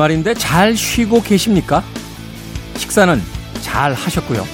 주말인데 0.00 0.32
잘 0.34 0.74
쉬고 0.74 1.22
계십니까? 1.22 1.82
식사는 2.76 3.22
잘 3.60 3.92
하셨고요. 3.92 4.46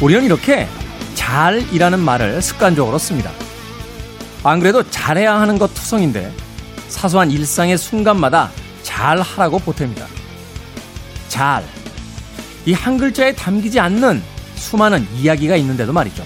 우리는 0.00 0.24
이렇게 0.24 0.66
잘이라는 1.14 1.98
말을 1.98 2.40
습관적으로 2.40 2.96
씁니다. 2.98 3.30
안 4.42 4.60
그래도 4.60 4.82
잘해야 4.88 5.38
하는 5.38 5.58
것 5.58 5.74
투성인데 5.74 6.32
사소한 6.88 7.30
일상의 7.30 7.76
순간마다 7.76 8.50
잘 8.82 9.20
하라고 9.20 9.58
보탭니다. 9.58 10.06
잘. 11.28 11.62
이 12.64 12.72
한 12.72 12.96
글자에 12.96 13.34
담기지 13.34 13.78
않는 13.78 14.22
수많은 14.54 15.06
이야기가 15.16 15.56
있는데도 15.56 15.92
말이죠. 15.92 16.24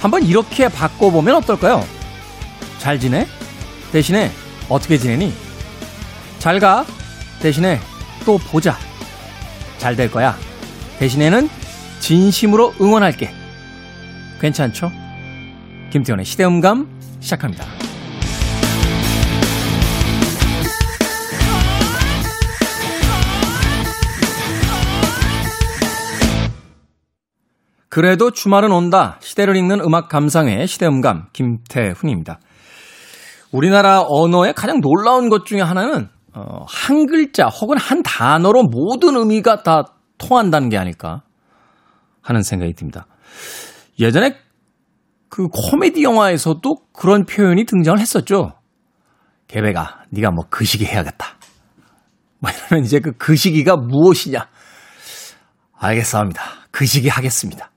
한번 0.00 0.22
이렇게 0.22 0.68
바꿔보면 0.68 1.34
어떨까요? 1.36 1.84
잘 2.78 2.98
지내? 2.98 3.26
대신에 3.92 4.32
어떻게 4.70 4.96
지내니? 4.96 5.47
잘 6.38 6.60
가? 6.60 6.84
대신에 7.40 7.80
또 8.24 8.38
보자. 8.38 8.76
잘 9.78 9.96
될 9.96 10.10
거야. 10.10 10.36
대신에는 10.98 11.48
진심으로 12.00 12.74
응원할게. 12.80 13.30
괜찮죠? 14.40 14.90
김태원의 15.90 16.24
시대음감 16.24 16.88
시작합니다. 17.20 17.64
그래도 27.88 28.30
주말은 28.30 28.70
온다. 28.70 29.18
시대를 29.20 29.56
읽는 29.56 29.80
음악 29.80 30.08
감상회 30.08 30.66
시대음감 30.66 31.28
김태훈입니다. 31.32 32.38
우리나라 33.50 34.02
언어의 34.06 34.52
가장 34.54 34.80
놀라운 34.80 35.28
것 35.30 35.46
중에 35.46 35.60
하나는 35.62 36.08
어, 36.38 36.64
한 36.68 37.06
글자 37.06 37.46
혹은 37.46 37.76
한 37.78 38.02
단어로 38.02 38.64
모든 38.64 39.16
의미가 39.16 39.62
다 39.64 39.94
통한다는 40.18 40.68
게 40.68 40.78
아닐까 40.78 41.22
하는 42.22 42.42
생각이 42.42 42.74
듭니다. 42.74 43.06
예전에 43.98 44.36
그 45.28 45.48
코미디 45.48 46.02
영화에서도 46.04 46.76
그런 46.92 47.24
표현이 47.24 47.64
등장을 47.64 47.98
했었죠. 47.98 48.52
개배가 49.48 50.04
네가 50.10 50.30
뭐 50.30 50.44
그 50.50 50.64
시기 50.64 50.84
해야겠다. 50.86 51.38
뭐 52.38 52.50
이러면 52.50 52.84
이제 52.84 53.00
그 53.00 53.12
그 53.18 53.34
시기가 53.34 53.76
무엇이냐? 53.76 54.48
알겠습니다. 55.76 56.42
그 56.70 56.86
시기 56.86 57.08
하겠습니다. 57.08 57.70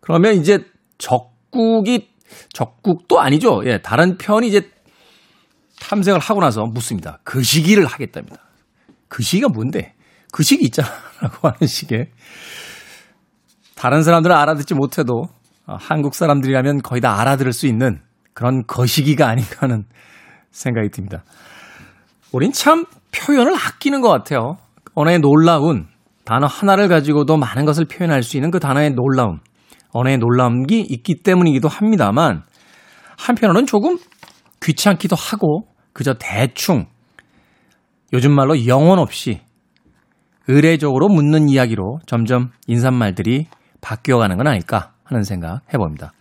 그러면 0.00 0.34
이제 0.34 0.64
적국이 0.98 2.08
적국도 2.52 3.20
아니죠. 3.20 3.62
예, 3.66 3.78
다른 3.82 4.16
편이 4.16 4.48
이제 4.48 4.70
탐색을 5.80 6.20
하고 6.20 6.40
나서 6.40 6.64
묻습니다. 6.64 7.18
그 7.24 7.42
시기를 7.42 7.86
하겠답니다. 7.86 8.36
그 9.08 9.22
시기가 9.22 9.48
뭔데? 9.48 9.94
그 10.32 10.42
시기 10.42 10.64
있잖아. 10.66 10.88
라고 11.20 11.48
하는 11.48 11.66
식의. 11.66 12.10
다른 13.74 14.02
사람들은 14.02 14.34
알아듣지 14.36 14.74
못해도 14.74 15.24
한국 15.66 16.14
사람들이라면 16.14 16.82
거의 16.82 17.00
다 17.00 17.18
알아들을 17.20 17.52
수 17.52 17.66
있는 17.66 18.00
그런 18.34 18.66
거시기가 18.66 19.28
아닌가 19.28 19.56
하는 19.60 19.84
생각이 20.50 20.90
듭니다. 20.90 21.24
우린 22.32 22.52
참 22.52 22.84
표현을 23.12 23.54
아끼는 23.54 24.00
것 24.00 24.08
같아요. 24.08 24.56
언어의 24.94 25.18
놀라운 25.20 25.88
단어 26.24 26.46
하나를 26.46 26.88
가지고도 26.88 27.36
많은 27.36 27.64
것을 27.64 27.86
표현할 27.86 28.22
수 28.22 28.36
있는 28.36 28.50
그 28.50 28.60
단어의 28.60 28.90
놀라움. 28.90 29.40
언어의 29.92 30.18
놀라움이 30.18 30.80
있기 30.88 31.22
때문이기도 31.22 31.68
합니다만 31.68 32.42
한편으로는 33.18 33.66
조금 33.66 33.98
귀찮기도 34.62 35.16
하고 35.16 35.66
그저 35.92 36.14
대충 36.18 36.86
요즘 38.12 38.32
말로 38.32 38.66
영혼 38.66 38.98
없이 38.98 39.40
의례적으로 40.48 41.08
묻는 41.08 41.48
이야기로 41.48 42.00
점점 42.06 42.50
인사말들이 42.66 43.46
바뀌어가는 43.80 44.36
건 44.36 44.46
아닐까 44.46 44.92
하는 45.04 45.22
생각 45.22 45.60
해봅니다. 45.72 46.12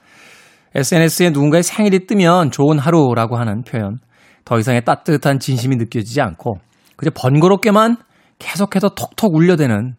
SNS에 0.76 1.32
누군가의 1.32 1.64
생일이 1.64 2.06
뜨면 2.06 2.52
좋은 2.52 2.78
하루라고 2.78 3.38
하는 3.38 3.64
표현, 3.64 3.98
더 4.46 4.60
이상의 4.60 4.86
따뜻한 4.86 5.40
진심이 5.40 5.76
느껴지지 5.78 6.22
않고 6.22 6.60
그저 6.96 7.12
번거롭게만 7.16 7.98
계속해서 8.38 8.90
톡톡 8.90 9.36
울려대는 9.36 9.96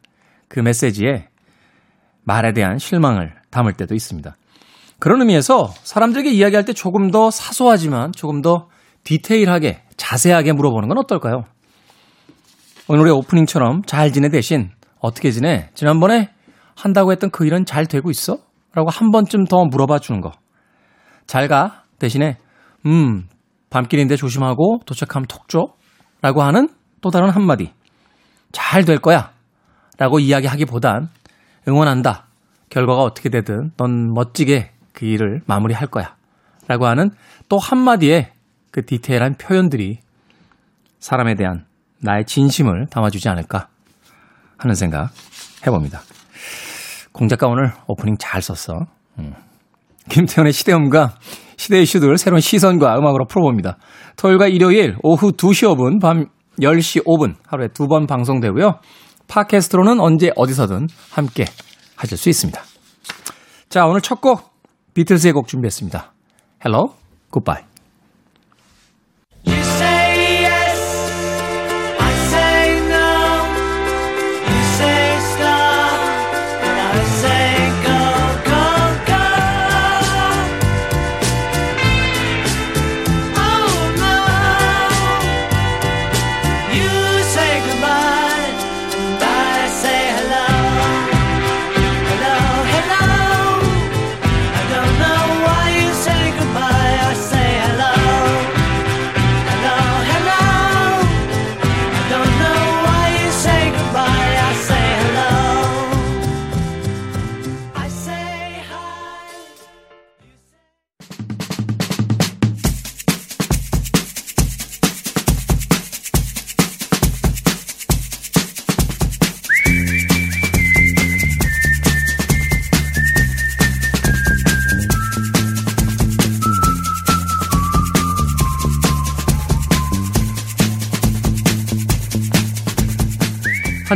그 0.48 0.60
메시지에 0.60 1.28
말에 2.24 2.52
대한 2.52 2.78
실망을 2.78 3.34
담을 3.50 3.72
때도 3.72 3.94
있습니다. 3.94 4.36
그런 5.00 5.20
의미에서 5.20 5.72
사람들에게 5.82 6.30
이야기할 6.30 6.64
때 6.64 6.72
조금 6.72 7.10
더 7.10 7.30
사소하지만 7.30 8.12
조금 8.12 8.42
더 8.42 8.68
디테일하게 9.04 9.82
자세하게 9.96 10.52
물어보는 10.52 10.88
건 10.88 10.98
어떨까요? 10.98 11.44
오늘의 12.88 13.12
오프닝처럼 13.14 13.82
잘 13.86 14.12
지내 14.12 14.28
대신 14.28 14.70
어떻게 15.00 15.30
지내? 15.30 15.70
지난번에 15.74 16.30
한다고 16.76 17.12
했던 17.12 17.30
그 17.30 17.46
일은 17.46 17.64
잘 17.64 17.86
되고 17.86 18.10
있어? 18.10 18.38
라고 18.74 18.90
한 18.90 19.10
번쯤 19.10 19.44
더 19.44 19.64
물어봐 19.64 19.98
주는 20.00 20.20
거. 20.20 20.32
잘 21.26 21.48
가. 21.48 21.84
대신에, 21.98 22.38
음, 22.86 23.28
밤길인데 23.68 24.16
조심하고 24.16 24.80
도착하면 24.86 25.26
톡 25.28 25.48
줘. 25.48 25.74
라고 26.22 26.42
하는 26.42 26.68
또 27.00 27.10
다른 27.10 27.30
한마디. 27.30 27.72
잘 28.52 28.84
될 28.84 28.98
거야. 28.98 29.32
라고 29.98 30.18
이야기하기보단 30.18 31.08
응원한다. 31.68 32.26
결과가 32.70 33.02
어떻게 33.02 33.28
되든 33.28 33.72
넌 33.76 34.12
멋지게 34.14 34.72
그 34.92 35.06
일을 35.06 35.40
마무리할 35.46 35.86
거야. 35.88 36.16
라고 36.68 36.86
하는 36.86 37.10
또 37.48 37.58
한마디의 37.58 38.32
그 38.70 38.84
디테일한 38.84 39.34
표현들이 39.34 39.98
사람에 41.00 41.34
대한 41.34 41.64
나의 42.02 42.24
진심을 42.26 42.86
담아주지 42.90 43.28
않을까 43.28 43.68
하는 44.58 44.74
생각 44.74 45.10
해봅니다. 45.66 46.00
공작가 47.12 47.48
오늘 47.48 47.72
오프닝 47.86 48.16
잘 48.18 48.40
썼어. 48.42 48.86
음. 49.18 49.34
김태현의 50.08 50.52
시대음과 50.52 51.14
시대 51.56 51.80
이슈들 51.82 52.16
새로운 52.18 52.40
시선과 52.40 52.96
음악으로 52.98 53.26
풀어봅니다. 53.26 53.76
토요일과 54.16 54.46
일요일 54.48 54.96
오후 55.02 55.32
2시 55.32 55.66
5분, 55.76 56.00
밤 56.00 56.26
10시 56.60 57.04
5분 57.04 57.34
하루에 57.46 57.68
두 57.68 57.86
번 57.86 58.06
방송되고요. 58.06 58.78
팟캐스트로는 59.28 60.00
언제 60.00 60.30
어디서든 60.36 60.88
함께 61.10 61.44
하실 61.96 62.16
수 62.16 62.28
있습니다. 62.28 62.60
자, 63.68 63.86
오늘 63.86 64.00
첫 64.00 64.20
곡 64.20 64.49
비틀즈의 64.94 65.32
곡 65.32 65.48
준비했습니다. 65.48 66.12
Hello, 66.64 66.94
goodbye. 67.32 67.69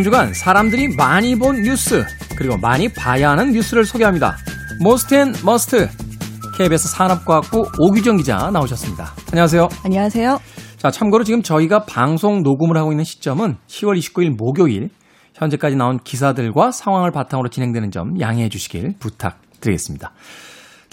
주간 0.05 0.35
사람들이 0.35 0.95
많이 0.97 1.35
본 1.35 1.63
뉴스 1.63 2.05
그리고 2.37 2.59
많이 2.59 2.91
봐야 2.91 3.31
하는 3.31 3.53
뉴스를 3.53 3.87
소개합니다. 3.87 4.37
Most 4.83 5.15
and 5.15 5.33
Must 5.43 5.89
KBS 6.59 6.89
산업과학부 6.89 7.71
오규정 7.79 8.19
기자 8.19 8.51
나오셨습니다. 8.51 9.15
안녕하세요. 9.33 9.67
안녕하세요. 9.83 10.39
자, 10.77 10.91
참고로 10.91 11.25
지금 11.25 11.41
저희가 11.41 11.87
방송 11.87 12.43
녹음을 12.43 12.77
하고 12.77 12.93
있는 12.93 13.03
시점은 13.03 13.57
10월 13.67 13.99
29일 13.99 14.37
목요일 14.37 14.91
현재까지 15.33 15.77
나온 15.77 15.99
기사들과 15.99 16.71
상황을 16.71 17.11
바탕으로 17.11 17.49
진행되는 17.49 17.91
점 17.91 18.21
양해해 18.21 18.51
주시길 18.51 18.97
부탁드리겠습니다. 19.01 20.13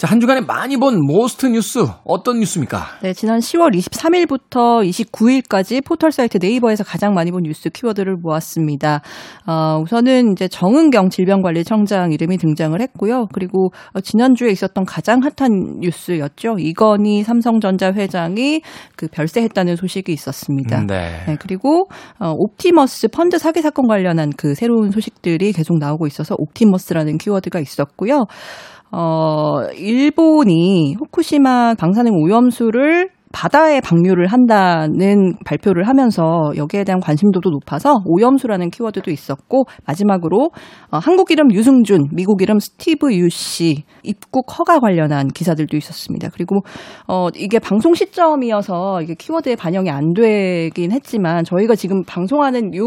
자, 0.02 0.08
한 0.08 0.18
주간에 0.18 0.40
많이 0.40 0.76
본 0.78 0.98
Most 1.06 1.46
뉴스 1.46 1.86
어떤 2.02 2.40
뉴스입니까? 2.40 2.98
네, 3.04 3.12
지난 3.12 3.38
10월 3.38 3.72
23일부터 3.72 4.84
29일까지 4.84 5.84
포털 5.84 6.10
사이트 6.10 6.38
네이버에서 6.42 6.82
가장 6.82 7.14
많이 7.14 7.30
본 7.30 7.44
뉴스 7.44 7.70
키워드를 7.70 8.16
모았습니다. 8.20 9.00
어, 9.46 9.78
우선은 9.80 10.32
이제 10.32 10.48
정은경 10.48 11.10
질병관리청장 11.10 12.10
이름이 12.10 12.38
등장을 12.38 12.80
했고요. 12.80 13.28
그리고 13.32 13.70
어, 13.92 14.00
지난주에 14.00 14.50
있었던 14.50 14.84
가장 14.86 15.20
핫한 15.22 15.78
뉴스였죠. 15.82 16.56
이건희 16.58 17.22
삼성전자 17.22 17.92
회장이 17.92 18.62
그 18.96 19.06
별세했다는 19.06 19.76
소식이 19.76 20.12
있었습니다. 20.12 20.80
음, 20.80 20.86
네. 20.88 21.22
네. 21.28 21.36
그리고 21.38 21.86
어, 22.18 22.32
옵티머스 22.36 23.06
펀드 23.06 23.38
사기 23.38 23.62
사건 23.62 23.86
관련한 23.86 24.30
그 24.36 24.56
새로운 24.56 24.90
소식들이 24.90 25.52
계속 25.52 25.78
나오고 25.78 26.08
있어서 26.08 26.34
옵티머스라는 26.36 27.18
키워드가 27.18 27.60
있었고요. 27.60 28.24
어, 28.92 29.64
일본이 29.74 30.94
후쿠시마 30.98 31.74
방사능 31.78 32.12
오염수를 32.14 33.08
바다에 33.32 33.80
방류를 33.80 34.26
한다는 34.26 35.34
발표를 35.44 35.88
하면서 35.88 36.52
여기에 36.56 36.84
대한 36.84 37.00
관심도도 37.00 37.50
높아서 37.50 38.02
오염수라는 38.04 38.70
키워드도 38.70 39.10
있었고 39.10 39.64
마지막으로 39.86 40.50
어, 40.90 40.98
한국 40.98 41.30
이름 41.30 41.52
유승준, 41.52 42.08
미국 42.12 42.42
이름 42.42 42.58
스티브 42.58 43.12
유씨 43.14 43.84
입국 44.02 44.46
허가 44.58 44.78
관련한 44.78 45.28
기사들도 45.28 45.76
있었습니다. 45.76 46.28
그리고 46.32 46.60
어 47.08 47.28
이게 47.34 47.58
방송 47.58 47.94
시점이어서 47.94 49.02
이게 49.02 49.14
키워드에 49.14 49.56
반영이 49.56 49.90
안 49.90 50.12
되긴 50.12 50.92
했지만 50.92 51.44
저희가 51.44 51.74
지금 51.74 52.02
방송하는 52.04 52.74
요 52.74 52.84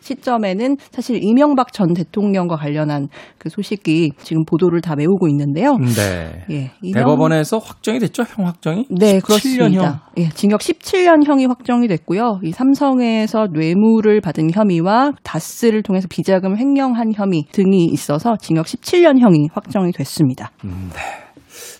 시점에는 0.00 0.76
사실 0.90 1.22
이명박 1.22 1.72
전 1.72 1.92
대통령과 1.92 2.56
관련한 2.56 3.08
그 3.38 3.48
소식이 3.48 4.12
지금 4.22 4.44
보도를 4.44 4.80
다 4.80 4.94
메우고 4.96 5.28
있는데요. 5.28 5.76
네. 5.76 6.44
예, 6.50 6.70
이명... 6.82 7.02
대법원에서 7.04 7.58
확정이 7.58 7.98
됐죠, 7.98 8.22
형 8.22 8.46
확정이? 8.46 8.86
네, 8.90 9.20
그렇습니다. 9.20 9.81
형. 9.82 9.98
예, 10.18 10.28
징역 10.28 10.60
17년형이 10.60 11.48
확정이 11.48 11.88
됐고요. 11.88 12.40
이 12.42 12.52
삼성에서 12.52 13.48
뇌물을 13.52 14.20
받은 14.20 14.50
혐의와 14.52 15.12
다스를 15.22 15.82
통해서 15.82 16.06
비자금 16.08 16.56
횡령한 16.56 17.12
혐의 17.14 17.44
등이 17.52 17.86
있어서 17.86 18.36
징역 18.36 18.66
17년형이 18.66 19.48
확정이 19.52 19.92
됐습니다. 19.92 20.50
음, 20.64 20.90
네. 20.92 21.00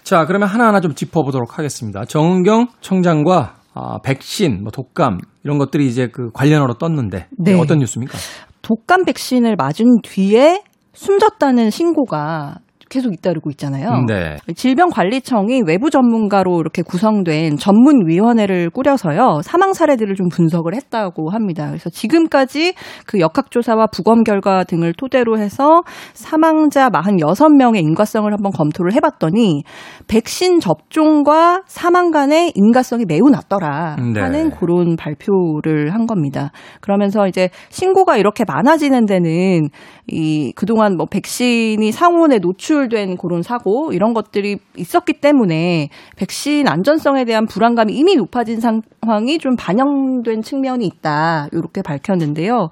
자, 0.02 0.26
그러면 0.26 0.48
하나하나 0.48 0.80
좀 0.80 0.94
짚어보도록 0.94 1.58
하겠습니다. 1.58 2.04
정은경 2.04 2.68
청장과 2.80 3.56
아, 3.74 3.98
백신, 4.04 4.62
뭐 4.62 4.70
독감 4.70 5.18
이런 5.44 5.58
것들이 5.58 5.86
이제 5.86 6.08
그 6.08 6.30
관련어로 6.32 6.74
떴는데 6.74 7.28
네. 7.38 7.54
어떤 7.54 7.78
뉴스입니까? 7.78 8.18
독감 8.60 9.04
백신을 9.04 9.56
맞은 9.56 10.02
뒤에 10.02 10.62
숨졌다는 10.92 11.70
신고가 11.70 12.56
계속 12.92 13.14
잇따르고 13.14 13.48
있잖아요. 13.52 14.04
네. 14.06 14.36
질병관리청이 14.54 15.62
외부 15.66 15.88
전문가로 15.88 16.60
이렇게 16.60 16.82
구성된 16.82 17.56
전문위원회를 17.56 18.68
꾸려서요. 18.68 19.40
사망 19.42 19.72
사례들을 19.72 20.14
좀 20.14 20.28
분석을 20.28 20.74
했다고 20.74 21.30
합니다. 21.30 21.68
그래서 21.68 21.88
지금까지 21.88 22.74
그 23.06 23.18
역학조사와 23.18 23.86
부검 23.86 24.24
결과 24.24 24.64
등을 24.64 24.92
토대로 24.92 25.38
해서 25.38 25.82
사망자 26.12 26.90
46명의 26.90 27.76
인과성을 27.78 28.30
한번 28.30 28.52
검토를 28.52 28.92
해봤더니 28.92 29.64
백신 30.06 30.60
접종과 30.60 31.62
사망 31.66 32.10
간의 32.10 32.52
인과성이 32.54 33.06
매우 33.08 33.30
낮더라 33.30 33.96
네. 34.12 34.20
하는 34.20 34.50
네. 34.50 34.56
그런 34.60 34.96
발표를 34.96 35.94
한 35.94 36.06
겁니다. 36.06 36.50
그러면서 36.82 37.26
이제 37.26 37.48
신고가 37.70 38.18
이렇게 38.18 38.44
많아지는 38.46 39.06
데는 39.06 39.70
이 40.08 40.52
그동안 40.54 40.96
뭐 40.96 41.06
백신이 41.06 41.90
상온에 41.90 42.38
노출 42.38 42.81
된 42.88 43.16
그런 43.16 43.42
사고 43.42 43.92
이런 43.92 44.14
것들이 44.14 44.58
있었기 44.76 45.14
때문에 45.14 45.88
백신 46.16 46.68
안전성에 46.68 47.24
대한 47.24 47.46
불안감이 47.46 47.92
이미 47.92 48.16
높아진 48.16 48.60
상황이 48.60 49.38
좀 49.38 49.56
반영된 49.56 50.42
측면이 50.42 50.86
있다. 50.86 51.48
이렇게 51.52 51.82
밝혔는데요. 51.82 52.68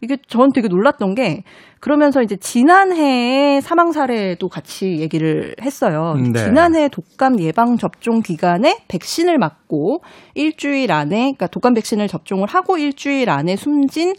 이게 0.00 0.16
저는 0.26 0.52
되게 0.52 0.68
놀랐던 0.68 1.14
게 1.14 1.44
그러면서 1.80 2.22
이제 2.22 2.36
지난해에 2.36 3.60
사망 3.62 3.92
사례도 3.92 4.48
같이 4.48 4.98
얘기를 4.98 5.54
했어요. 5.62 6.14
네. 6.14 6.44
지난해 6.44 6.88
독감 6.88 7.40
예방 7.40 7.78
접종 7.78 8.20
기간에 8.20 8.78
백신을 8.88 9.38
맞고 9.38 10.02
일주일 10.34 10.92
안에 10.92 11.16
그러니까 11.16 11.46
독감 11.46 11.74
백신을 11.74 12.06
접종을 12.06 12.48
하고 12.48 12.76
일주일 12.76 13.30
안에 13.30 13.56
숨진 13.56 14.14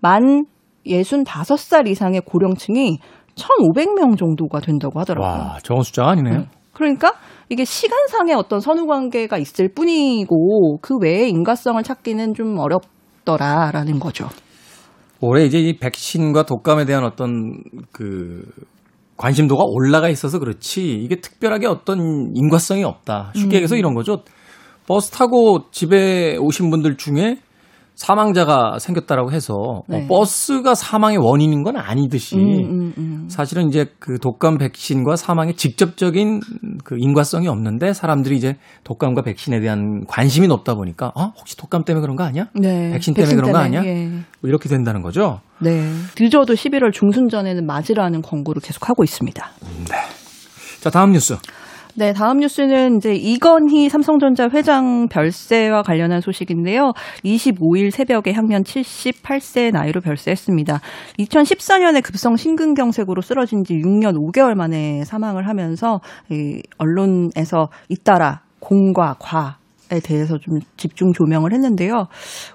만 0.00 0.46
65살 0.86 1.88
이상의 1.88 2.20
고령층이 2.22 2.98
1,500명 3.36 4.16
정도가 4.18 4.60
된다고 4.60 5.00
하더라고요. 5.00 5.30
와, 5.30 5.58
적은 5.62 5.82
숫자가 5.82 6.10
아니네요. 6.10 6.38
네. 6.38 6.46
그러니까 6.72 7.14
이게 7.48 7.64
시간상의 7.64 8.34
어떤 8.34 8.60
선후 8.60 8.86
관계가 8.86 9.38
있을 9.38 9.68
뿐이고 9.74 10.78
그 10.80 10.96
외에 11.00 11.28
인과성을 11.28 11.82
찾기는 11.82 12.34
좀 12.34 12.58
어렵더라라는 12.58 14.00
거죠. 14.00 14.28
올해 15.20 15.44
이제 15.44 15.58
이 15.58 15.78
백신과 15.78 16.44
독감에 16.46 16.84
대한 16.84 17.04
어떤 17.04 17.62
그 17.92 18.42
관심도가 19.16 19.62
올라가 19.66 20.08
있어서 20.08 20.38
그렇지 20.38 20.94
이게 20.94 21.16
특별하게 21.16 21.66
어떤 21.66 22.32
인과성이 22.34 22.82
없다. 22.84 23.32
쉽게 23.34 23.56
얘기해서 23.56 23.76
음. 23.76 23.78
이런 23.78 23.94
거죠. 23.94 24.22
버스 24.86 25.10
타고 25.10 25.70
집에 25.70 26.36
오신 26.36 26.70
분들 26.70 26.96
중에 26.96 27.38
사망자가 27.94 28.78
생겼다라고 28.80 29.30
해서 29.30 29.54
뭐 29.54 29.84
네. 29.88 30.04
어, 30.04 30.06
버스가 30.08 30.74
사망의 30.74 31.18
원인인 31.18 31.62
건 31.62 31.76
아니듯이 31.76 32.36
음, 32.36 32.40
음, 32.40 32.92
음. 32.98 33.28
사실은 33.28 33.68
이제 33.68 33.86
그 34.00 34.18
독감 34.18 34.58
백신과 34.58 35.16
사망의 35.16 35.54
직접적인 35.54 36.40
그 36.82 36.96
인과성이 36.98 37.46
없는데 37.46 37.92
사람들이 37.92 38.36
이제 38.36 38.56
독감과 38.82 39.22
백신에 39.22 39.60
대한 39.60 40.04
관심이 40.08 40.48
높다 40.48 40.74
보니까 40.74 41.12
어 41.14 41.32
혹시 41.38 41.56
독감 41.56 41.84
때문에 41.84 42.02
그런 42.02 42.16
거 42.16 42.24
아니야? 42.24 42.46
네. 42.54 42.90
백신 42.90 43.14
때문에 43.14 43.34
백신 43.34 43.36
그런 43.36 43.52
때문에, 43.52 43.52
거 43.52 43.58
아니야? 43.58 43.84
예. 43.84 44.08
뭐 44.40 44.48
이렇게 44.48 44.68
된다는 44.68 45.00
거죠. 45.00 45.40
네. 45.60 45.88
늦어도 46.18 46.54
11월 46.54 46.92
중순 46.92 47.28
전에는 47.28 47.64
맞으라는 47.64 48.22
권고를 48.22 48.60
계속 48.60 48.88
하고 48.88 49.04
있습니다. 49.04 49.50
네. 49.88 49.96
자 50.80 50.90
다음 50.90 51.12
뉴스. 51.12 51.36
네, 51.96 52.12
다음 52.12 52.38
뉴스는 52.38 52.96
이제 52.96 53.14
이건희 53.14 53.88
삼성전자 53.88 54.48
회장 54.52 55.06
별세와 55.08 55.82
관련한 55.82 56.20
소식인데요. 56.20 56.92
25일 57.24 57.92
새벽에 57.92 58.32
향년 58.32 58.64
78세 58.64 59.70
나이로 59.72 60.00
별세했습니다. 60.00 60.80
2014년에 61.20 62.02
급성 62.02 62.34
심근경색으로 62.34 63.22
쓰러진 63.22 63.62
지 63.62 63.74
6년 63.74 64.16
5개월 64.16 64.54
만에 64.54 65.04
사망을 65.04 65.46
하면서 65.46 66.00
이 66.30 66.60
언론에서 66.78 67.68
잇따라 67.88 68.40
공과 68.58 69.14
과, 69.20 69.58
에 69.92 70.00
대해서 70.00 70.38
좀 70.38 70.58
집중 70.78 71.12
조명을 71.12 71.52
했는데요. 71.52 72.06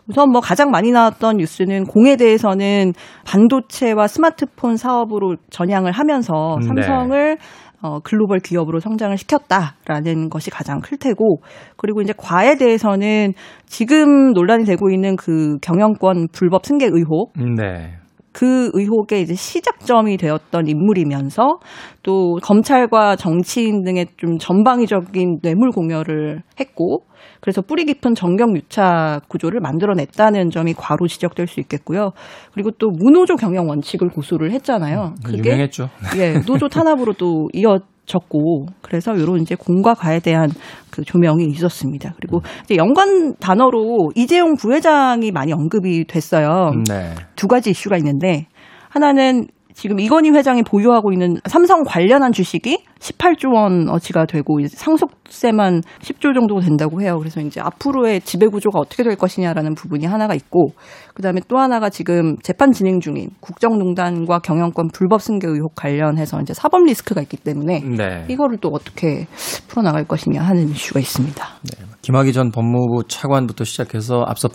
우선 0.08 0.32
뭐 0.32 0.42
가장 0.42 0.72
많이 0.72 0.92
나왔던 0.92 1.38
뉴스는 1.38 1.84
공에 1.84 2.16
대해서는 2.16 2.94
반도체와 3.24 4.08
스마트폰 4.08 4.78
사업으로 4.78 5.36
전향을 5.52 5.92
하면서 5.92 6.58
네. 6.60 6.68
삼성을 6.68 7.36
네. 7.36 7.44
어, 7.82 8.00
글로벌 8.00 8.40
기업으로 8.40 8.80
성장을 8.80 9.16
시켰다라는 9.18 10.30
것이 10.30 10.50
가장 10.50 10.82
클 10.82 10.98
테고, 10.98 11.42
그리고 11.78 12.02
이제 12.02 12.14
과에 12.18 12.56
대해서는 12.56 13.34
지금 13.66 14.34
논란이 14.34 14.66
되고 14.66 14.90
있는 14.90 15.16
그 15.16 15.58
경영권 15.62 16.30
불법 16.34 16.66
승계 16.66 16.88
의혹. 16.92 17.34
네. 17.56 17.96
그 18.32 18.70
의혹의 18.74 19.24
이제 19.24 19.34
시작점이 19.34 20.18
되었던 20.18 20.68
인물이면서 20.68 21.60
또 22.04 22.36
검찰과 22.44 23.16
정치인 23.16 23.84
등의 23.84 24.08
좀 24.18 24.38
전방위적인 24.38 25.40
뇌물 25.42 25.72
공여를 25.72 26.44
했고 26.60 27.06
그래서 27.40 27.62
뿌리 27.62 27.86
깊은 27.86 28.16
정경 28.16 28.56
유착 28.56 29.28
구조를 29.28 29.60
만들어냈다는 29.62 30.50
점이 30.50 30.74
과로 30.74 31.08
지적될 31.08 31.48
수 31.48 31.60
있겠고요. 31.60 32.12
그리고 32.54 32.72
또 32.72 32.90
무노조 32.90 33.36
경영 33.36 33.68
원칙을 33.68 34.10
고수를 34.10 34.52
했잖아요. 34.52 35.14
음, 35.18 35.24
그게 35.24 35.38
유명했죠. 35.38 35.90
예, 36.18 36.34
노조 36.46 36.68
탄압으로 36.68 37.14
또 37.14 37.48
이어 37.54 37.80
졌고 38.06 38.66
그래서 38.82 39.14
이런 39.14 39.40
이제 39.42 39.56
공과 39.56 39.94
가에 39.94 40.20
대한 40.20 40.50
그 40.90 41.04
조명이 41.04 41.46
있었습니다. 41.46 42.14
그리고 42.18 42.42
이제 42.64 42.76
연관 42.76 43.36
단어로 43.36 44.12
이재용 44.16 44.56
부회장이 44.56 45.32
많이 45.32 45.54
언급이 45.54 46.06
됐어요. 46.06 46.72
네. 46.90 47.14
두 47.36 47.48
가지 47.48 47.70
이슈가 47.70 47.98
있는데 47.98 48.48
하나는 48.90 49.48
지금 49.80 49.98
이건희 50.02 50.32
회장이 50.32 50.64
보유하고 50.64 51.14
있는 51.14 51.38
삼성 51.46 51.84
관련한 51.84 52.34
주식이 52.34 52.84
18조 53.00 53.54
원 53.56 53.88
어치가 53.88 54.26
되고 54.26 54.60
상속세만 54.68 55.84
10조 56.02 56.34
정도 56.34 56.60
된다고 56.60 57.02
해요. 57.02 57.16
그래서 57.18 57.40
이제 57.40 57.62
앞으로의 57.62 58.20
지배 58.20 58.48
구조가 58.48 58.78
어떻게 58.78 59.04
될 59.04 59.16
것이냐라는 59.16 59.76
부분이 59.76 60.06
하나가 60.06 60.36
있고 60.36 60.74
그다음에 61.14 61.40
또 61.48 61.60
하나가 61.60 61.90
지금 61.90 62.36
재판 62.44 62.74
진행 62.74 63.00
중인 63.00 63.30
국정농단과 63.40 64.40
경영권 64.40 64.90
불법 64.94 65.22
승계 65.22 65.48
의혹 65.48 65.76
관련해서 65.76 66.42
이제 66.42 66.54
사법 66.54 66.84
리스크가 66.84 67.22
있기 67.22 67.38
때문에 67.38 67.80
네. 67.80 68.26
이거를 68.28 68.58
또 68.58 68.72
어떻게 68.74 69.28
풀어나갈 69.70 70.04
것이냐 70.04 70.42
하는 70.42 70.68
이슈가 70.68 71.00
있습니다. 71.00 71.48
네. 71.64 71.86
김학의 72.02 72.34
전 72.34 72.52
법무부 72.52 73.06
차관부터 73.08 73.64
시작해서 73.64 74.26
앞서 74.28 74.50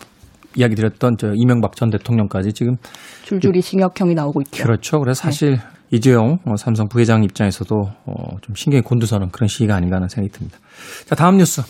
이야기 0.55 0.75
드렸던 0.75 1.15
저 1.17 1.31
이명박 1.35 1.75
전 1.75 1.89
대통령까지 1.89 2.53
지금 2.53 2.75
줄줄이 3.23 3.61
징역형이 3.61 4.13
나오고 4.15 4.41
있죠. 4.41 4.63
그렇죠. 4.63 4.99
그래서 4.99 5.21
사실 5.23 5.51
네. 5.51 5.59
이재용 5.91 6.39
어, 6.45 6.55
삼성 6.57 6.87
부회장 6.87 7.23
입장에서도 7.23 7.75
어, 7.75 8.37
좀 8.41 8.55
신경이 8.55 8.81
곤두서는 8.81 9.29
그런 9.29 9.47
시기가 9.47 9.75
아닌가 9.75 9.97
하는 9.97 10.07
생각이 10.07 10.31
듭니다. 10.33 10.57
자, 11.05 11.15
다음 11.15 11.37
뉴스. 11.37 11.61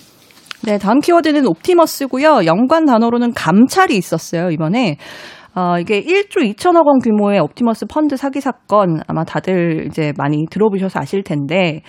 네, 0.63 0.77
다음 0.77 0.99
키워드는 0.99 1.45
옵티머스고요. 1.45 2.45
연관 2.45 2.85
단어로는 2.85 3.33
감찰이 3.33 3.95
있었어요, 3.97 4.49
이번에. 4.49 4.97
어, 5.53 5.79
이게 5.79 6.01
1조 6.01 6.53
2천억 6.53 6.85
원 6.85 6.99
규모의 6.99 7.39
옵티머스 7.39 7.85
펀드 7.85 8.17
사기 8.17 8.41
사건 8.41 9.01
아마 9.07 9.23
다들 9.23 9.85
이제 9.87 10.11
많이 10.17 10.45
들어보셔서 10.49 10.99
아실 10.99 11.23
텐데 11.23 11.81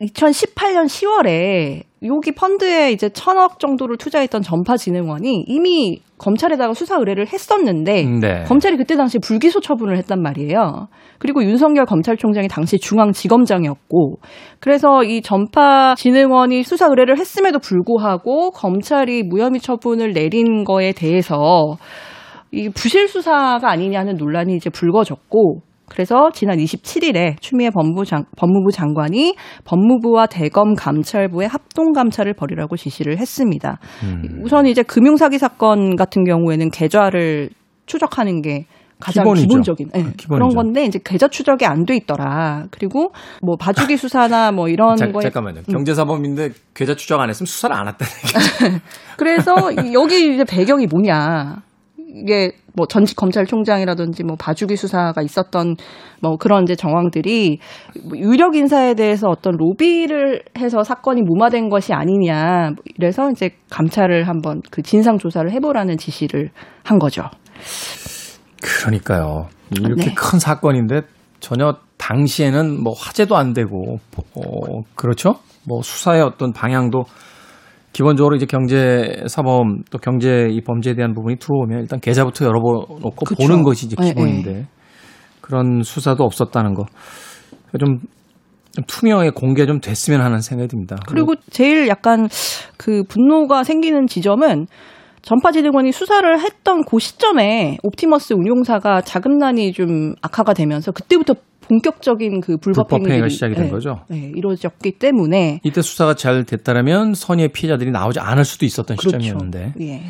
2018년 0.00 0.86
10월에 0.86 1.84
여기 2.06 2.32
펀드에 2.32 2.92
이제 2.92 3.08
천억 3.08 3.58
정도를 3.58 3.96
투자했던 3.96 4.42
전파진흥원이 4.42 5.44
이미 5.46 6.00
검찰에다가 6.18 6.74
수사 6.74 6.96
의뢰를 6.96 7.26
했었는데 7.26 8.04
네. 8.20 8.44
검찰이 8.44 8.76
그때 8.76 8.94
당시 8.96 9.18
불기소 9.18 9.60
처분을 9.60 9.96
했단 9.98 10.20
말이에요. 10.20 10.88
그리고 11.18 11.42
윤석열 11.42 11.86
검찰총장이 11.86 12.48
당시 12.48 12.78
중앙지검장이었고 12.78 14.16
그래서 14.60 15.02
이 15.02 15.22
전파진흥원이 15.22 16.62
수사 16.62 16.86
의뢰를 16.86 17.18
했음에도 17.18 17.58
불구하고 17.58 18.50
검찰이 18.50 19.22
무혐의 19.22 19.60
처분을 19.60 20.12
내린 20.12 20.64
거에 20.64 20.92
대해서 20.92 21.76
이 22.52 22.68
부실 22.68 23.08
수사가 23.08 23.70
아니냐는 23.70 24.16
논란이 24.16 24.54
이제 24.54 24.70
불거졌고 24.70 25.62
그래서 25.88 26.30
지난 26.32 26.58
27일에 26.58 27.40
추미애 27.40 27.70
법무부, 27.70 28.04
장, 28.04 28.24
법무부 28.36 28.72
장관이 28.72 29.36
법무부와 29.64 30.26
대검 30.26 30.74
감찰부의 30.74 31.48
합동 31.48 31.92
감찰을 31.92 32.34
벌이라고 32.34 32.76
지시를 32.76 33.18
했습니다. 33.18 33.78
음. 34.02 34.40
우선 34.42 34.66
이제 34.66 34.82
금융 34.82 35.16
사기 35.16 35.38
사건 35.38 35.96
같은 35.96 36.24
경우에는 36.24 36.70
계좌를 36.70 37.50
추적하는 37.86 38.40
게 38.40 38.66
가장 39.00 39.24
기본이죠. 39.24 39.46
기본적인 39.74 39.88
네, 39.92 40.04
그런 40.30 40.48
건데 40.54 40.84
이제 40.84 40.98
계좌 41.04 41.28
추적이 41.28 41.66
안 41.66 41.84
돼 41.84 41.96
있더라. 41.96 42.64
그리고 42.70 43.12
뭐 43.42 43.56
봐주기 43.56 43.96
수사나 43.98 44.52
뭐 44.52 44.68
이런 44.68 44.96
자, 44.96 45.10
거에 45.10 45.22
잠깐만요. 45.24 45.60
음. 45.68 45.72
경제사범인데 45.72 46.50
계좌 46.72 46.94
추적 46.94 47.20
안 47.20 47.28
했으면 47.28 47.46
수사를 47.46 47.76
안 47.76 47.88
했다는 47.88 48.12
얘기죠. 48.16 48.80
그래서 49.18 49.52
여기 49.92 50.34
이제 50.34 50.44
배경이 50.44 50.86
뭐냐? 50.86 51.56
이게 52.14 52.52
뭐 52.76 52.86
전직 52.86 53.16
검찰총장이라든지 53.16 54.24
뭐 54.24 54.36
봐주기 54.36 54.76
수사가 54.76 55.22
있었던 55.22 55.76
뭐 56.22 56.36
그런 56.36 56.62
이제 56.62 56.74
정황들이 56.74 57.58
뭐 58.08 58.18
유력 58.18 58.56
인사에 58.56 58.94
대해서 58.94 59.28
어떤 59.28 59.56
로비를 59.56 60.42
해서 60.58 60.84
사건이 60.84 61.22
무마된 61.22 61.68
것이 61.68 61.92
아니냐 61.92 62.70
이래서 62.96 63.30
이제 63.30 63.50
감찰을 63.70 64.28
한번 64.28 64.60
그 64.70 64.82
진상 64.82 65.18
조사를 65.18 65.50
해보라는 65.50 65.96
지시를 65.96 66.50
한 66.84 66.98
거죠. 66.98 67.22
그러니까요. 68.62 69.48
이렇게 69.70 70.06
네. 70.06 70.14
큰 70.14 70.38
사건인데 70.38 71.02
전혀 71.40 71.76
당시에는 71.98 72.82
뭐 72.82 72.92
화제도 72.96 73.36
안 73.36 73.52
되고 73.52 73.98
어, 74.16 74.82
그렇죠? 74.94 75.36
뭐 75.66 75.82
수사의 75.82 76.22
어떤 76.22 76.52
방향도 76.52 77.04
기본적으로 77.94 78.34
이제 78.34 78.44
경제 78.44 79.22
사범 79.28 79.84
또 79.90 79.98
경제 79.98 80.48
이 80.50 80.60
범죄에 80.60 80.94
대한 80.94 81.14
부분이 81.14 81.36
들어오면 81.36 81.80
일단 81.80 82.00
계좌부터 82.00 82.44
열어놓고 82.44 83.24
그쵸. 83.24 83.36
보는 83.36 83.62
것이 83.62 83.86
이제 83.86 83.96
네, 83.96 84.08
기본인데 84.08 84.52
네, 84.52 84.58
네. 84.58 84.66
그런 85.40 85.82
수사도 85.82 86.24
없었다는 86.24 86.74
거. 86.74 86.86
좀, 87.78 87.98
좀 88.72 88.84
투명하게 88.88 89.30
공개 89.30 89.64
좀 89.64 89.78
됐으면 89.80 90.22
하는 90.22 90.40
생각이 90.40 90.68
듭니다. 90.68 90.96
그리고 91.06 91.34
제일 91.50 91.86
약간 91.86 92.28
그 92.76 93.04
분노가 93.08 93.62
생기는 93.62 94.06
지점은 94.08 94.66
전파진흥원이 95.22 95.92
수사를 95.92 96.40
했던 96.40 96.84
그 96.84 96.98
시점에 96.98 97.78
옵티머스 97.84 98.34
운용사가 98.34 99.02
자금난이 99.02 99.72
좀 99.72 100.14
악화가 100.20 100.52
되면서 100.52 100.90
그때부터 100.90 101.34
본격적인 101.68 102.40
그 102.40 102.56
불법, 102.56 102.88
불법 102.88 103.08
행위가 103.08 103.28
시작이 103.28 103.54
된 103.54 103.64
네, 103.64 103.70
거죠. 103.70 104.00
네, 104.08 104.30
이루어졌기 104.34 104.92
때문에 104.98 105.60
이때 105.64 105.82
수사가 105.82 106.14
잘 106.14 106.44
됐다면 106.44 107.14
선의의 107.14 107.48
피해자들이 107.48 107.90
나오지 107.90 108.20
않을 108.20 108.44
수도 108.44 108.66
있었던 108.66 108.96
그렇죠. 108.96 109.18
시점이었는데. 109.18 109.74
예. 109.80 110.02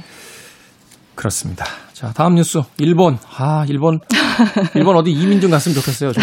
그렇습니다. 1.15 1.65
자, 1.93 2.13
다음 2.13 2.35
뉴스. 2.35 2.59
일본. 2.79 3.17
아, 3.39 3.65
일본. 3.69 4.01
일본 4.75 4.97
어디 4.97 5.13
이민 5.13 5.41
좀 5.41 5.51
갔으면 5.51 5.77
좋겠어요. 5.77 6.11
좀. 6.13 6.23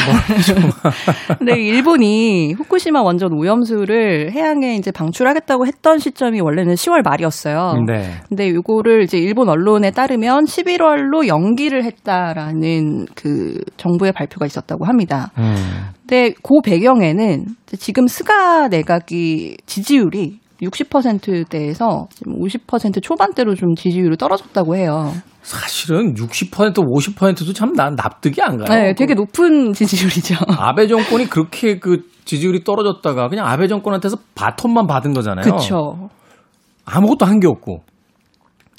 네, 1.46 1.56
일본이 1.64 2.54
후쿠시마 2.54 3.02
원전 3.02 3.32
오염수를 3.32 4.34
해양에 4.34 4.76
이제 4.76 4.92
방출하겠다고 4.92 5.66
했던 5.66 5.98
시점이 5.98 6.42
원래는 6.42 6.74
10월 6.76 7.04
말이었어요. 7.04 7.86
네. 7.88 8.16
근데 8.28 8.50
요거를 8.54 9.04
이제 9.04 9.18
일본 9.18 9.48
언론에 9.48 9.92
따르면 9.92 10.44
11월로 10.44 11.28
연기를 11.28 11.86
했다라는 11.86 13.06
그 13.16 13.58
정부의 13.78 14.12
발표가 14.12 14.46
있었다고 14.46 14.86
합니다. 14.86 15.32
음. 15.38 15.56
근데 16.02 16.34
그 16.44 16.60
배경에는 16.64 17.46
지금 17.80 18.08
스가 18.08 18.68
내각이 18.68 19.56
지지율이 19.66 20.41
60%대에서 20.62 22.08
지금 22.14 22.40
50% 22.40 23.02
초반대로 23.02 23.56
좀 23.56 23.74
지지율이 23.76 24.18
떨어졌다고 24.18 24.76
해요. 24.76 25.12
사실은 25.42 26.14
60% 26.14 26.76
50%도 26.76 27.54
참 27.54 27.74
난 27.74 27.96
납득이 27.96 28.42
안 28.42 28.58
가요. 28.58 28.68
네, 28.80 28.94
되게 28.94 29.14
높은 29.16 29.74
지지율이죠. 29.74 30.36
아베 30.58 30.88
정권이 30.88 31.28
그렇게 31.30 31.80
그 31.80 32.04
지지율이 32.26 32.64
떨어졌다가 32.64 33.28
그냥 33.30 33.48
아베 33.48 33.68
정권한테서 33.68 34.18
바톤만 34.36 34.86
받은 34.88 35.14
거잖아요. 35.14 35.44
그렇죠. 35.44 36.10
아무것도 36.86 37.26
한 37.26 37.40
게 37.40 37.48
없고. 37.48 37.82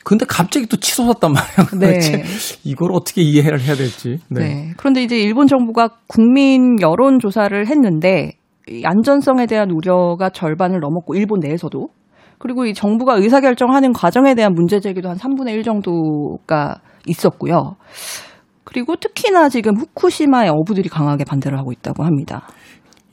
근데 0.04 0.24
갑자기 0.28 0.66
또 0.66 0.76
치솟았단 0.76 1.32
말이에요. 1.32 1.80
네. 2.00 2.24
이걸 2.64 2.90
어떻게 2.92 3.22
이해를 3.22 3.60
해야 3.60 3.74
될지. 3.76 4.18
네. 4.28 4.40
네. 4.40 4.72
그런데 4.76 5.02
이제 5.02 5.16
일본 5.16 5.46
정부가 5.46 5.90
국민 6.08 6.80
여론 6.80 7.18
조사를 7.20 7.66
했는데 7.68 8.32
안전성에 8.84 9.46
대한 9.46 9.70
우려가 9.70 10.30
절반을 10.30 10.80
넘었고 10.80 11.14
일본 11.14 11.40
내에서도 11.40 11.88
그리고 12.38 12.66
이 12.66 12.74
정부가 12.74 13.16
의사결정하는 13.16 13.92
과정에 13.92 14.34
대한 14.34 14.52
문제 14.54 14.80
제기도 14.80 15.08
한 15.08 15.16
3분의 15.16 15.52
1 15.52 15.62
정도가 15.62 16.80
있었고요. 17.06 17.76
그리고 18.64 18.96
특히나 18.96 19.48
지금 19.48 19.76
후쿠시마의 19.76 20.50
어부들이 20.50 20.88
강하게 20.88 21.24
반대를 21.24 21.58
하고 21.58 21.72
있다고 21.72 22.04
합니다. 22.04 22.48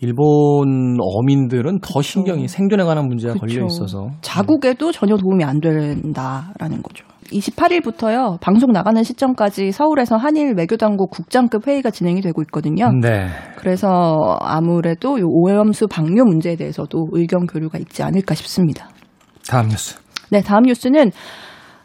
일본 0.01 0.97
어민들은 0.99 1.79
더 1.81 2.01
신경이 2.01 2.47
생존에 2.47 2.83
관한 2.83 3.07
문제가 3.07 3.33
그쵸. 3.33 3.45
걸려 3.45 3.65
있어서 3.65 4.09
자국에도 4.21 4.91
전혀 4.91 5.17
도움이 5.17 5.43
안 5.43 5.59
된다라는 5.59 6.81
거죠. 6.81 7.05
28일부터요, 7.31 8.39
방송 8.39 8.71
나가는 8.71 9.01
시점까지 9.03 9.71
서울에서 9.71 10.15
한일 10.17 10.53
외교당국 10.57 11.09
국장급 11.11 11.67
회의가 11.67 11.89
진행이 11.91 12.21
되고 12.21 12.41
있거든요. 12.43 12.91
네. 13.01 13.27
그래서 13.57 14.37
아무래도 14.41 15.17
이 15.17 15.21
오염수 15.23 15.87
방류 15.87 16.23
문제에 16.25 16.55
대해서도 16.55 17.09
의견 17.11 17.45
교류가 17.45 17.77
있지 17.79 18.03
않을까 18.03 18.35
싶습니다. 18.35 18.89
다음 19.49 19.67
뉴스. 19.69 19.97
네, 20.31 20.41
다음 20.41 20.63
뉴스는 20.63 21.11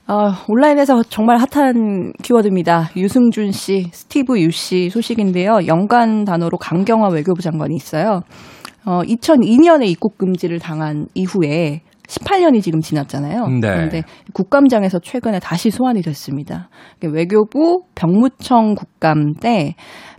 어, 0.07 0.33
온라인에서 0.49 1.03
정말 1.09 1.39
핫한 1.39 2.13
키워드입니다. 2.23 2.91
유승준 2.97 3.53
씨, 3.53 3.89
스티브 3.93 4.39
유 4.41 4.51
씨 4.51 4.91
소식인데요. 4.91 5.61
연관 5.67 6.25
단어로 6.25 6.59
강경화 6.59 7.09
외교부 7.09 7.41
장관이 7.41 7.75
있어요. 7.75 8.21
어, 8.85 9.01
2002년에 9.03 9.87
입국 9.87 10.19
금지를 10.19 10.59
당한 10.59 11.07
이후에 11.15 11.81
18년이 12.15 12.63
지금 12.63 12.81
지났잖아요. 12.81 13.47
네. 13.47 13.61
그런데 13.61 14.03
국감장에서 14.33 14.99
최근에 15.01 15.39
다시 15.41 15.71
소환이 15.71 16.03
됐습니다. 16.03 16.69
외교부 17.03 17.83
병무청 17.95 18.75
국감 18.75 19.35
때 19.35 19.75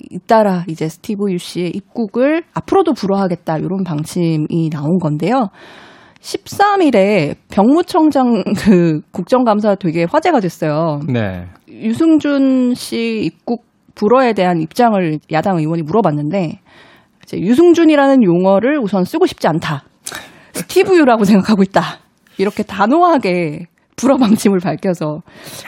잇따라 0.09 0.63
이제 0.67 0.87
스티브 0.87 1.31
유 1.31 1.37
씨의 1.37 1.71
입국을 1.75 2.43
앞으로도 2.53 2.93
불허하겠다 2.93 3.57
이런 3.57 3.83
방침이 3.83 4.69
나온 4.71 4.97
건데요. 4.99 5.49
13일에 6.21 7.35
병무청장 7.51 8.43
그 8.57 9.01
국정감사 9.11 9.75
되게 9.75 10.05
화제가 10.09 10.39
됐어요. 10.39 10.99
네. 11.07 11.45
유승준 11.69 12.73
씨 12.73 13.21
입국 13.25 13.63
불허에 13.93 14.33
대한 14.33 14.59
입장을 14.59 15.19
야당 15.31 15.57
의원이 15.57 15.83
물어봤는데 15.83 16.59
이제 17.23 17.39
유승준이라는 17.39 18.23
용어를 18.23 18.79
우선 18.79 19.03
쓰고 19.03 19.25
싶지 19.25 19.47
않다. 19.47 19.83
스티브유라고 20.55 21.25
생각하고 21.25 21.63
있다. 21.63 21.99
이렇게 22.37 22.63
단호하게 22.63 23.67
불어 23.97 24.17
방침을 24.17 24.59
밝혀서 24.59 25.21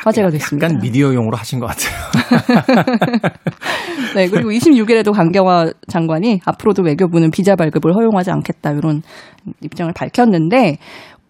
화제가 0.03 0.29
됐습니다. 0.32 0.67
약간 0.67 0.79
미디어용으로 0.82 1.38
하신 1.38 1.60
것 1.60 1.67
같아요. 1.67 1.96
네, 4.15 4.27
그리고 4.27 4.50
26일에도 4.50 5.13
강경화 5.13 5.72
장관이 5.88 6.41
앞으로도 6.46 6.84
외교부는 6.84 7.32
비자 7.32 7.56
발급을 7.56 7.96
허용하지 7.96 8.32
않겠다 8.32 8.72
이런 8.72 9.01
입장을 9.62 9.91
밝혔는데 9.94 10.77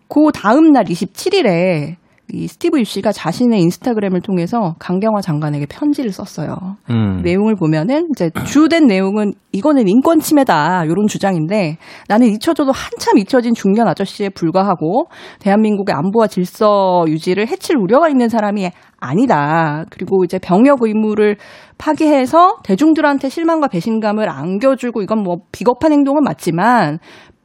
그 0.08 0.32
다음 0.34 0.72
날 0.72 0.86
27일에 0.86 1.96
이 2.34 2.46
스티브 2.48 2.79
유 2.79 2.84
씨가 2.84 3.13
자신의 3.13 3.62
인스타그램을 3.62 4.19
통해서 4.22 4.75
강경화 4.79 5.22
장관에게 5.22 5.65
편지를 5.67 6.12
썼어요. 6.12 6.57
음. 6.89 7.22
내용을 7.24 7.55
보면은 7.55 8.10
이제 8.12 8.29
주된 8.46 8.86
내용은 8.88 9.31
이거는 9.53 9.88
인권 9.88 10.19
침해다 10.19 10.84
이런 10.84 11.07
주장인데 11.07 11.77
나는 12.10 12.27
잊혀져도 12.27 12.74
한참 12.74 13.17
잊혀진 13.17 13.53
중년 13.53 13.88
아저씨에 13.88 14.27
불과하고 14.29 15.05
대한민국의 15.39 15.96
안보와 15.96 16.27
질서 16.27 17.05
유지를 17.07 17.48
해칠 17.48 17.77
우려가 17.77 18.10
있는 18.10 18.27
사람이 18.27 18.69
아니다. 19.00 19.86
그리고 19.89 20.25
이제 20.25 20.38
병역 20.38 20.79
의무를 20.81 21.38
파기해서 21.77 22.57
대중들한테 22.63 23.29
실망과 23.29 23.69
배신감을 23.69 24.29
안겨주고 24.29 25.01
이건 25.01 25.24
뭐 25.24 25.38
비겁한 25.53 25.93
행동은 25.93 26.24
맞지만 26.24 27.00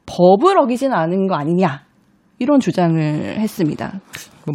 법을 0.07 0.59
어기진 0.59 0.93
않은 0.93 1.29
거 1.29 1.37
아니냐. 1.37 1.92
이런 2.43 2.61
주장을 2.61 3.01
했습니다. 3.39 4.01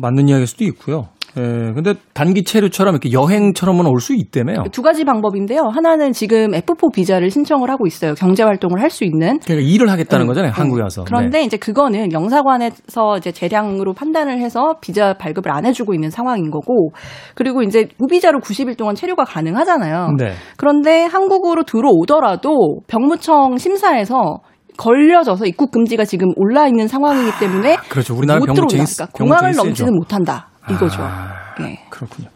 맞는 0.02 0.28
이야기일 0.28 0.48
수도 0.48 0.64
있고요. 0.66 1.08
예, 1.38 1.42
근데 1.74 1.94
단기 2.16 2.44
체류처럼 2.44 2.96
이렇게 2.96 3.12
여행처럼은 3.12 3.86
올 3.86 4.00
수 4.00 4.16
있다며요. 4.16 4.64
두 4.72 4.82
가지 4.82 5.04
방법인데요. 5.04 5.62
하나는 5.72 6.12
지금 6.12 6.52
F4 6.52 6.92
비자를 6.94 7.30
신청을 7.30 7.70
하고 7.70 7.86
있어요. 7.86 8.16
경제 8.16 8.42
활동을 8.44 8.82
할 8.82 8.90
수 8.90 9.04
있는. 9.04 9.38
그러니까 9.40 9.70
일을 9.70 9.92
하겠다는 9.92 10.26
음, 10.26 10.28
거잖아요. 10.28 10.52
음. 10.52 10.54
한국에 10.54 10.82
와서. 10.82 11.04
그런데 11.06 11.40
네. 11.40 11.44
이제 11.46 11.58
그거는 11.58 12.12
영사관에서 12.12 13.18
이제 13.18 13.32
재량으로 13.32 13.94
판단을 13.94 14.40
해서 14.40 14.76
비자 14.82 15.14
발급을 15.14 15.52
안 15.52 15.66
해주고 15.66 15.94
있는 15.94 16.10
상황인 16.10 16.50
거고, 16.50 16.90
그리고 17.36 17.62
이제 17.62 17.88
무비자로 18.00 18.40
90일 18.40 18.76
동안 18.78 18.96
체류가 18.96 19.26
가능하잖아요. 19.26 20.14
네. 20.18 20.32
그런데 20.58 21.04
한국으로 21.04 21.64
들어오더라도 21.64 22.80
병무청 22.88 23.58
심사에서 23.58 24.40
걸려져서 24.78 25.46
입국 25.46 25.72
금지가 25.72 26.06
지금 26.06 26.28
올라 26.36 26.68
있는 26.68 26.88
상황이기 26.88 27.40
때문에 27.40 27.76
아, 27.76 27.82
그렇죠. 27.90 28.16
우리나라 28.16 28.40
병무청이 28.40 28.84
그러니까 28.84 29.06
공항을 29.08 29.54
넘지는 29.56 29.94
못한다. 29.94 30.50
이거죠. 30.70 31.02
아, 31.02 31.34
네. 31.60 31.84
그렇군요. 31.90 32.30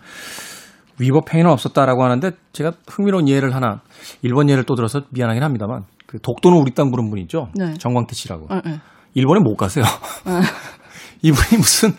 위법 1.00 1.34
행위는 1.34 1.52
없었다라고 1.52 2.04
하는데 2.04 2.32
제가 2.54 2.74
흥미로운 2.88 3.28
예를 3.28 3.56
하나 3.56 3.82
일본 4.22 4.50
예를 4.50 4.64
또 4.64 4.76
들어서 4.76 5.02
미안하긴 5.10 5.44
합니다만 5.44 5.84
그 6.06 6.20
독도는 6.20 6.58
우리 6.60 6.72
땅 6.72 6.92
부른 6.92 7.10
분 7.10 7.20
있죠. 7.20 7.48
네. 7.56 7.74
정광태 7.76 8.14
씨라고. 8.14 8.48
네, 8.50 8.62
네. 8.66 8.80
일본에 9.14 9.40
못 9.40 9.56
가세요. 9.56 9.84
어. 10.26 10.42
이분이 11.24 11.58
무슨 11.58 11.94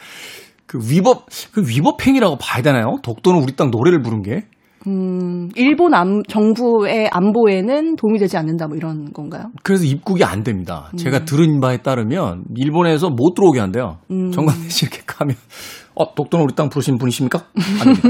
그 0.66 0.78
위법 0.88 1.26
그 1.52 1.62
위법 1.66 2.06
행위라고 2.06 2.36
봐야 2.36 2.62
되나요? 2.62 2.96
독도는 3.02 3.42
우리 3.42 3.54
땅 3.56 3.70
노래를 3.70 4.02
부른 4.02 4.22
게 4.22 4.46
음, 4.86 5.48
일본 5.54 5.94
안, 5.94 6.22
정부의 6.28 7.08
안보에는 7.12 7.96
도움이 7.96 8.18
되지 8.18 8.36
않는다 8.36 8.66
뭐 8.66 8.76
이런 8.76 9.12
건가요? 9.12 9.50
그래서 9.62 9.84
입국이 9.84 10.24
안 10.24 10.42
됩니다. 10.42 10.90
음. 10.92 10.96
제가 10.96 11.24
들은 11.24 11.60
바에 11.60 11.78
따르면 11.78 12.44
일본에서 12.56 13.10
못 13.10 13.34
들어오게 13.34 13.60
한대요. 13.60 13.98
음. 14.10 14.30
정관대 14.32 14.68
씨 14.68 14.86
이렇게 14.86 15.02
가면 15.06 15.36
어 15.94 16.14
독도는 16.14 16.44
우리 16.44 16.54
땅 16.54 16.68
부르신 16.68 16.98
분이십니까? 16.98 17.44
아닙니다. 17.80 18.08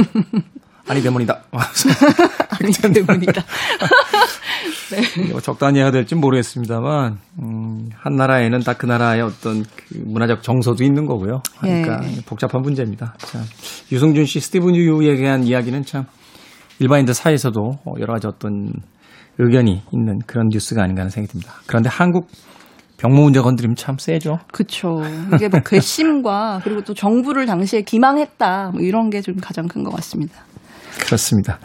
아니 0.89 1.03
대문이다. 1.03 1.43
아니 1.53 2.73
대문이다. 2.73 3.43
네. 4.93 5.41
적당히 5.41 5.79
해야 5.79 5.91
될지 5.91 6.15
모르겠습니다만 6.15 7.19
음, 7.41 7.89
한 7.95 8.17
나라에는 8.17 8.61
딱그 8.61 8.87
나라의 8.87 9.23
어떤 9.23 9.63
그 9.63 9.99
문화적 10.05 10.43
정서도 10.43 10.85
있는 10.85 11.07
거고요. 11.07 11.43
그러니까 11.61 12.01
네. 12.01 12.17
복잡한 12.27 12.61
문제입니다. 12.63 13.15
참 13.19 13.43
유승준 13.91 14.27
씨, 14.27 14.41
스티븐 14.41 14.75
유에 14.75 15.17
대한 15.17 15.45
이야기는 15.45 15.85
참 15.85 16.05
일반인들 16.83 17.15
사이에서도 17.15 17.61
여러 18.01 18.13
가지 18.15 18.27
어떤 18.27 18.73
의견이 19.39 19.83
있는 19.93 20.19
그런 20.27 20.49
뉴스가 20.51 20.83
아닌가 20.83 21.01
하는 21.01 21.11
생각이 21.11 21.33
듭니다. 21.33 21.55
그런데 21.67 21.89
한국 21.89 22.29
병무 22.99 23.23
문제 23.23 23.41
건드리면 23.41 23.75
참 23.77 23.97
세죠. 23.99 24.39
그렇죠. 24.53 25.01
이게 25.35 25.49
뭐 25.49 25.61
괘씸죄 25.65 26.61
그리고 26.63 26.83
또 26.83 26.95
정부를 26.95 27.47
당시에 27.47 27.83
기망했다 27.83 28.71
뭐 28.73 28.81
이런 28.83 29.11
게 29.11 29.21
좀 29.23 29.37
가장 29.41 29.67
큰 29.69 29.83
것 29.85 29.91
같습니다. 29.97 30.35
그렇습니다. 31.07 31.59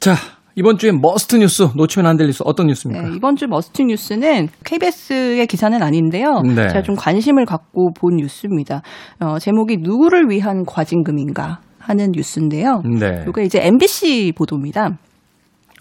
자 0.00 0.14
이번 0.54 0.76
주에 0.76 0.92
Must 0.92 1.36
뉴스 1.36 1.68
놓치면 1.74 2.06
안 2.06 2.16
될 2.18 2.26
뉴스 2.26 2.42
어떤 2.44 2.66
뉴스입니까? 2.66 3.08
네, 3.08 3.14
이번 3.16 3.36
주 3.36 3.46
Must 3.46 3.80
뉴스는 3.82 4.48
KBS의 4.64 5.46
기사는 5.46 5.82
아닌데요. 5.82 6.42
네. 6.42 6.68
제가 6.68 6.82
좀 6.82 6.94
관심을 6.96 7.46
갖고 7.46 7.92
본 7.94 8.16
뉴스입니다. 8.16 8.82
어, 9.20 9.38
제목이 9.38 9.78
누구를 9.80 10.28
위한 10.28 10.64
과징금인가? 10.66 11.60
하는 11.82 12.12
뉴스인데요. 12.12 12.82
네. 12.98 13.24
이게 13.28 13.42
이제 13.44 13.60
MBC 13.62 14.32
보도입니다. 14.36 14.96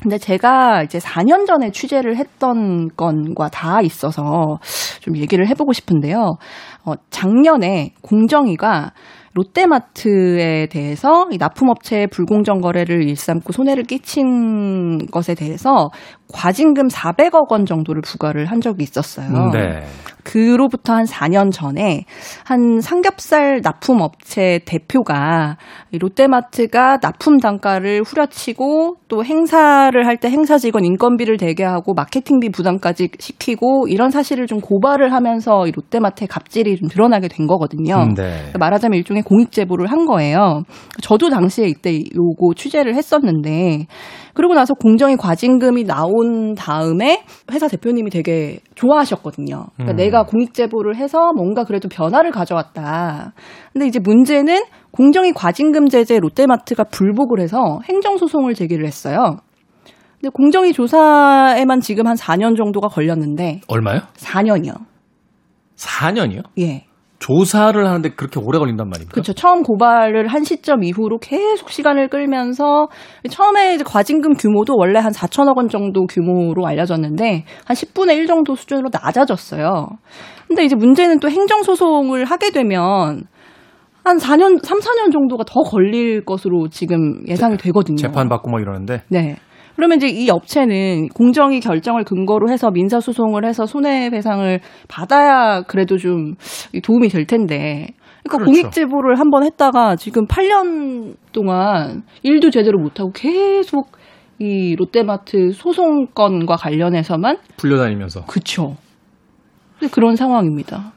근데 0.01 0.17
제가 0.17 0.81
이제 0.81 0.97
4년 0.97 1.45
전에 1.45 1.69
취재를 1.69 2.17
했던 2.17 2.89
건과 2.97 3.49
다 3.49 3.81
있어서 3.81 4.57
좀 4.99 5.15
얘기를 5.15 5.47
해보고 5.47 5.73
싶은데요. 5.73 6.37
어, 6.85 6.93
작년에 7.11 7.93
공정위가 8.01 8.93
롯데마트에 9.33 10.67
대해서 10.67 11.27
이 11.31 11.37
납품업체의 11.37 12.07
불공정 12.07 12.61
거래를 12.61 13.07
일삼고 13.07 13.53
손해를 13.53 13.83
끼친 13.83 15.05
것에 15.11 15.35
대해서 15.35 15.89
과징금 16.33 16.87
400억 16.87 17.51
원 17.51 17.65
정도를 17.65 18.01
부과를 18.01 18.45
한 18.45 18.61
적이 18.61 18.83
있었어요. 18.83 19.51
네. 19.51 19.83
그로부터 20.23 20.93
한 20.93 21.05
4년 21.05 21.51
전에 21.51 22.05
한 22.45 22.79
삼겹살 22.79 23.61
납품업체 23.63 24.59
대표가 24.65 25.57
롯데마트가 25.99 26.97
납품 27.01 27.37
단가를 27.39 28.03
후려치고 28.05 28.97
또 29.07 29.25
행사를 29.25 30.05
할 30.05 30.17
때 30.21 30.29
행사 30.29 30.59
직원 30.59 30.85
인건비를 30.85 31.37
대게 31.37 31.63
하고 31.63 31.95
마케팅비 31.95 32.49
부담까지 32.51 33.09
시키고 33.17 33.87
이런 33.87 34.11
사실을 34.11 34.45
좀 34.45 34.59
고발을 34.59 35.11
하면서 35.11 35.65
이 35.65 35.71
롯데마트의 35.71 36.27
갑질이 36.27 36.77
좀 36.77 36.87
드러나게 36.89 37.27
된 37.27 37.47
거거든요. 37.47 37.95
음, 37.95 38.13
네. 38.13 38.51
말하자면 38.59 38.97
일종의 38.99 39.23
공익 39.23 39.51
제보를 39.51 39.87
한 39.87 40.05
거예요. 40.05 40.61
저도 41.01 41.29
당시에 41.31 41.65
이때 41.65 41.95
요거 42.15 42.53
취재를 42.55 42.93
했었는데 42.93 43.87
그러고 44.33 44.53
나서 44.53 44.73
공정위 44.73 45.15
과징금이 45.15 45.85
나온 45.85 46.55
다음에 46.55 47.23
회사 47.51 47.67
대표님이 47.67 48.09
되게 48.09 48.59
좋아하셨거든요. 48.75 49.65
그러니까 49.75 49.93
음. 49.93 49.95
내가 49.95 50.23
공익 50.23 50.53
제보를 50.53 50.95
해서 50.95 51.31
뭔가 51.33 51.63
그래도 51.63 51.89
변화를 51.89 52.31
가져왔다. 52.31 53.33
근데 53.73 53.87
이제 53.87 53.99
문제는 53.99 54.63
공정위 54.91 55.31
과징금 55.33 55.87
제재 55.87 56.19
롯데마트가 56.19 56.83
불복을 56.85 57.39
해서 57.39 57.79
행정소송을 57.85 58.53
제기를 58.53 58.85
했어요. 58.85 59.37
근데 60.19 60.29
공정위 60.33 60.73
조사에만 60.73 61.79
지금 61.79 62.07
한 62.07 62.15
4년 62.15 62.55
정도가 62.55 62.89
걸렸는데 62.89 63.61
얼마요? 63.67 64.01
4년이요. 64.17 64.75
4년이요? 65.75 66.43
예. 66.59 66.85
조사를 67.21 67.88
하는데 67.88 68.10
그렇게 68.10 68.39
오래 68.43 68.57
걸린단 68.57 68.89
말입니까? 68.89 69.13
그렇죠. 69.13 69.34
처음 69.34 69.62
고발을 69.62 70.27
한 70.27 70.43
시점 70.43 70.84
이후로 70.84 71.19
계속 71.19 71.69
시간을 71.69 72.10
끌면서 72.10 72.88
처음에 73.29 73.75
이제 73.75 73.84
과징금 73.84 74.34
규모도 74.34 74.73
원래 74.75 74.99
한 74.99 75.12
4천억 75.12 75.57
원 75.57 75.69
정도 75.69 76.05
규모로 76.07 76.65
알려졌는데 76.65 77.45
한 77.65 77.75
10분의 77.75 78.17
1 78.17 78.25
정도 78.25 78.55
수준으로 78.55 78.89
낮아졌어요. 78.91 79.88
근데 80.47 80.65
이제 80.65 80.75
문제는 80.75 81.19
또 81.19 81.29
행정 81.29 81.62
소송을 81.62 82.25
하게 82.25 82.49
되면 82.49 83.23
한 84.03 84.17
4년, 84.17 84.65
3, 84.65 84.79
4년 84.79 85.12
정도가 85.12 85.43
더 85.45 85.62
걸릴 85.62 86.25
것으로 86.25 86.69
지금 86.69 87.21
예상이 87.27 87.55
되거든요. 87.57 87.97
재판 87.97 88.29
받고 88.29 88.49
막 88.49 88.60
이러는데. 88.62 89.03
네. 89.10 89.38
그러면 89.75 89.97
이제 89.97 90.07
이 90.07 90.29
업체는 90.29 91.10
공정위 91.10 91.60
결정을 91.60 92.03
근거로 92.03 92.49
해서 92.49 92.69
민사 92.71 92.99
소송을 92.99 93.45
해서 93.45 93.65
손해배상을 93.65 94.60
받아야 94.88 95.62
그래도 95.63 95.97
좀 95.97 96.36
도움이 96.84 97.10
될 97.10 97.25
텐데. 97.25 97.88
그러니까 98.23 98.38
그렇죠. 98.38 98.45
공익 98.45 98.71
제보를 98.71 99.19
한 99.19 99.29
번 99.31 99.43
했다가 99.43 99.95
지금 99.95 100.25
8년 100.27 101.15
동안 101.31 102.03
일도 102.23 102.49
제대로 102.51 102.79
못 102.79 102.99
하고 102.99 103.12
계속 103.12 103.91
이 104.39 104.75
롯데마트 104.75 105.51
소송건과 105.53 106.55
관련해서만 106.55 107.38
불려다니면서. 107.57 108.25
그쵸. 108.25 108.75
그런 109.91 110.15
상황입니다. 110.15 110.93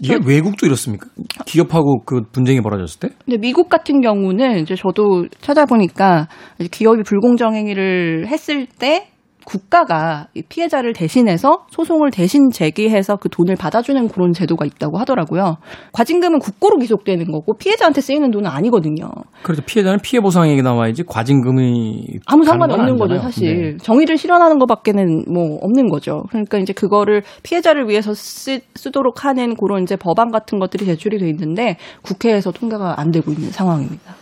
이게 0.00 0.18
외국도 0.24 0.66
이렇습니까? 0.66 1.08
기업하고 1.46 2.02
그 2.04 2.22
분쟁이 2.30 2.60
벌어졌을 2.60 3.00
때? 3.00 3.08
근데 3.24 3.38
미국 3.38 3.68
같은 3.68 4.00
경우는 4.00 4.60
이제 4.60 4.74
저도 4.74 5.26
찾아보니까 5.40 6.28
기업이 6.70 7.02
불공정 7.02 7.54
행위를 7.54 8.26
했을 8.28 8.66
때 8.66 9.08
국가가 9.46 10.26
피해자를 10.48 10.92
대신해서 10.92 11.66
소송을 11.70 12.10
대신 12.10 12.50
제기해서 12.50 13.16
그 13.16 13.28
돈을 13.28 13.54
받아주는 13.54 14.08
그런 14.08 14.32
제도가 14.32 14.66
있다고 14.66 14.98
하더라고요. 14.98 15.56
과징금은 15.92 16.40
국고로 16.40 16.78
기속되는 16.78 17.30
거고 17.30 17.56
피해자한테 17.56 18.00
쓰이는 18.00 18.32
돈은 18.32 18.50
아니거든요. 18.50 19.08
그래서 19.42 19.62
피해자는 19.64 20.00
피해 20.02 20.20
보상액이 20.20 20.62
나와야지 20.62 21.04
과징금이 21.04 22.18
아무 22.26 22.44
상관이 22.44 22.74
없는 22.74 22.96
거죠, 22.96 23.18
사실. 23.18 23.72
네. 23.72 23.76
정의를 23.78 24.18
실현하는 24.18 24.58
것밖에는 24.58 25.26
뭐 25.32 25.58
없는 25.62 25.88
거죠. 25.88 26.24
그러니까 26.30 26.58
이제 26.58 26.72
그거를 26.72 27.22
피해자를 27.44 27.88
위해서 27.88 28.14
쓰, 28.14 28.58
쓰도록 28.74 29.24
하는 29.24 29.54
그런 29.54 29.84
이제 29.84 29.94
법안 29.94 30.32
같은 30.32 30.58
것들이 30.58 30.86
제출이 30.86 31.18
돼 31.18 31.28
있는데 31.28 31.76
국회에서 32.02 32.50
통과가 32.50 33.00
안 33.00 33.12
되고 33.12 33.30
있는 33.30 33.50
상황입니다. 33.52 34.16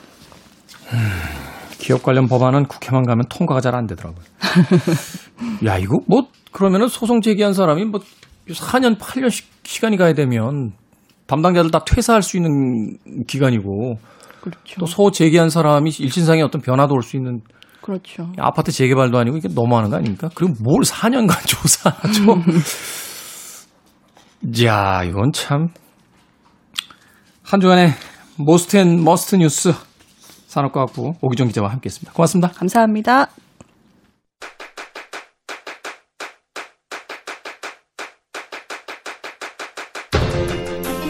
음. 0.93 1.34
기업 1.85 2.03
관련 2.03 2.27
법안은 2.29 2.65
국회만 2.65 3.05
가면 3.05 3.25
통과가 3.29 3.61
잘 3.61 3.75
안 3.75 3.87
되더라고요. 3.87 4.25
야, 5.67 5.77
이거 5.77 5.99
뭐, 6.07 6.29
그러면은 6.51 6.89
소송 6.89 7.21
제기한 7.21 7.53
사람이 7.53 7.85
뭐 7.85 8.01
4년, 8.49 8.99
8년 8.99 9.29
시, 9.31 9.43
시간이 9.65 9.99
가야 9.99 10.15
되면 10.15 10.73
담당자들 11.27 11.71
다 11.71 11.85
퇴사할 11.85 12.23
수 12.23 12.39
있는 12.39 12.97
기간이고 13.27 13.99
그렇죠. 14.41 14.81
또 14.81 14.99
소 14.99 15.11
제기한 15.11 15.51
사람이 15.51 15.91
일신상에 15.99 16.41
어떤 16.41 16.63
변화도 16.63 16.95
올 16.95 17.03
수 17.03 17.17
있는 17.19 17.43
그렇죠. 17.83 18.33
아파트 18.39 18.73
재개발도 18.73 19.19
아니고 19.19 19.37
이게 19.37 19.49
너무하는 19.55 19.91
거 19.91 19.97
아닙니까? 19.97 20.31
그리고 20.35 20.55
뭘 20.63 20.85
4년간 20.85 21.45
조사하죠? 21.47 22.23
야, 24.65 25.03
이건 25.05 25.33
참. 25.33 25.69
한 27.43 27.61
주간의 27.61 27.93
Most 28.39 28.79
and 28.79 29.05
Must 29.05 29.37
뉴스 29.37 29.75
산업과학부 30.55 31.15
오기정 31.21 31.49
기자와 31.49 31.69
함께 31.71 31.89
했습니다. 31.89 32.13
고맙습니다. 32.13 32.49
감사합니다. 32.49 33.29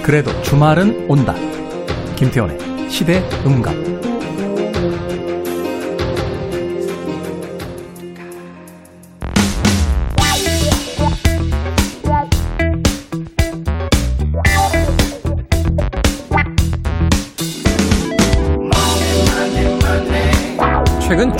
그래도 0.03 0.31
주말은 0.43 1.11
온다. 1.11 1.35
김태원의 2.17 2.91
시대 2.91 3.23
음감. 3.47 4.04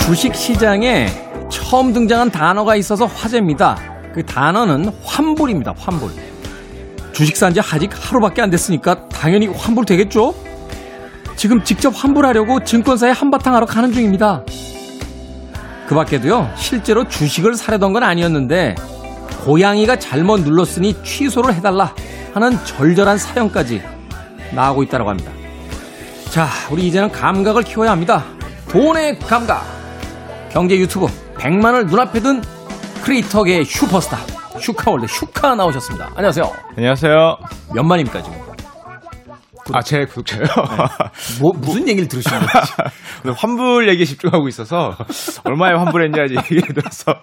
주식 0.05 0.35
시장에 0.35 1.07
처음 1.49 1.93
등장한 1.93 2.31
단어가 2.31 2.75
있어서 2.75 3.05
화제입니다. 3.05 3.77
그 4.13 4.23
단어는 4.25 4.91
환불입니다. 5.03 5.73
환불. 5.77 6.11
주식 7.11 7.35
산 7.37 7.53
지 7.53 7.59
아직 7.61 7.89
하루밖에 7.93 8.41
안 8.41 8.49
됐으니까 8.49 9.07
당연히 9.09 9.47
환불 9.47 9.85
되겠죠? 9.85 10.35
지금 11.35 11.63
직접 11.63 11.89
환불하려고 11.95 12.63
증권사에 12.63 13.11
한바탕 13.11 13.55
하러 13.55 13.65
가는 13.65 13.91
중입니다. 13.91 14.43
그 15.87 15.95
밖에도요, 15.95 16.51
실제로 16.55 17.07
주식을 17.07 17.55
사려던 17.55 17.93
건 17.93 18.03
아니었는데, 18.03 18.75
고양이가 19.43 19.97
잘못 19.97 20.41
눌렀으니 20.41 20.95
취소를 21.03 21.53
해달라 21.53 21.93
하는 22.33 22.57
절절한 22.65 23.17
사연까지 23.17 23.81
나오고 24.51 24.83
있다고 24.83 25.09
합니다. 25.09 25.31
자, 26.31 26.47
우리 26.71 26.87
이제는 26.87 27.11
감각을 27.11 27.63
키워야 27.63 27.91
합니다. 27.91 28.23
돈의 28.69 29.19
감각. 29.19 29.74
경제 30.55 30.79
유튜브 30.79 31.07
100만을 31.33 31.85
눈앞에 31.89 32.21
둔 32.21 32.41
크리에이터계의 33.03 33.65
슈퍼스타 33.65 34.15
슈카월드 34.57 35.05
슈카 35.05 35.53
나오셨습니다. 35.53 36.11
안녕하세요. 36.15 36.45
안녕하세요. 36.77 37.37
몇 37.73 37.83
만입니까 37.83 38.23
지금? 38.23 38.39
아, 39.73 39.81
제 39.81 40.05
구독자요? 40.05 40.43
네. 40.43 41.41
뭐, 41.41 41.51
무슨 41.57 41.85
얘기를 41.89 42.07
들으시는 42.07 42.39
거지? 42.39 42.71
환불 43.37 43.89
얘기에 43.89 44.05
집중하고 44.05 44.47
있어서, 44.47 44.95
얼마에 45.43 45.73
환불했냐지 45.73 46.35
얘기 46.35 46.73
들어서. 46.73 47.15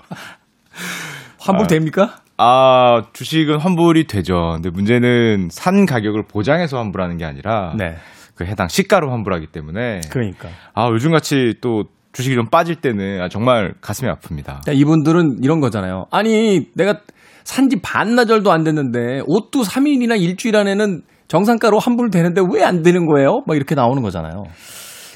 환불 1.40 1.68
됩니까? 1.68 2.18
아, 2.36 3.04
주식은 3.14 3.60
환불이 3.60 4.08
되죠. 4.08 4.50
근데 4.56 4.68
문제는 4.68 5.48
산 5.50 5.86
가격을 5.86 6.24
보장해서 6.28 6.76
환불하는 6.76 7.16
게 7.16 7.24
아니라, 7.24 7.72
네. 7.78 7.96
그 8.34 8.44
해당 8.44 8.68
시가로 8.68 9.10
환불하기 9.10 9.48
때문에 9.48 10.00
그러니까 10.10 10.48
아 10.74 10.88
요즘 10.90 11.12
같이 11.12 11.54
또 11.60 11.84
주식이 12.12 12.34
좀 12.34 12.46
빠질 12.50 12.76
때는 12.76 13.28
정말 13.30 13.74
가슴이 13.80 14.10
아픕니다. 14.10 14.44
그러니까 14.44 14.72
이분들은 14.72 15.38
이런 15.42 15.60
거잖아요. 15.60 16.06
아니 16.10 16.66
내가 16.74 17.00
산 17.44 17.68
지 17.68 17.80
반나절도 17.82 18.52
안 18.52 18.62
됐는데 18.64 19.22
옷도 19.26 19.62
3일이나 19.62 20.20
일주일 20.20 20.56
안에는 20.56 21.02
정상가로 21.28 21.78
환불 21.78 22.10
되는데 22.10 22.40
왜 22.52 22.62
안 22.62 22.82
되는 22.82 23.06
거예요? 23.06 23.42
막 23.46 23.56
이렇게 23.56 23.74
나오는 23.74 24.00
거잖아요. 24.02 24.44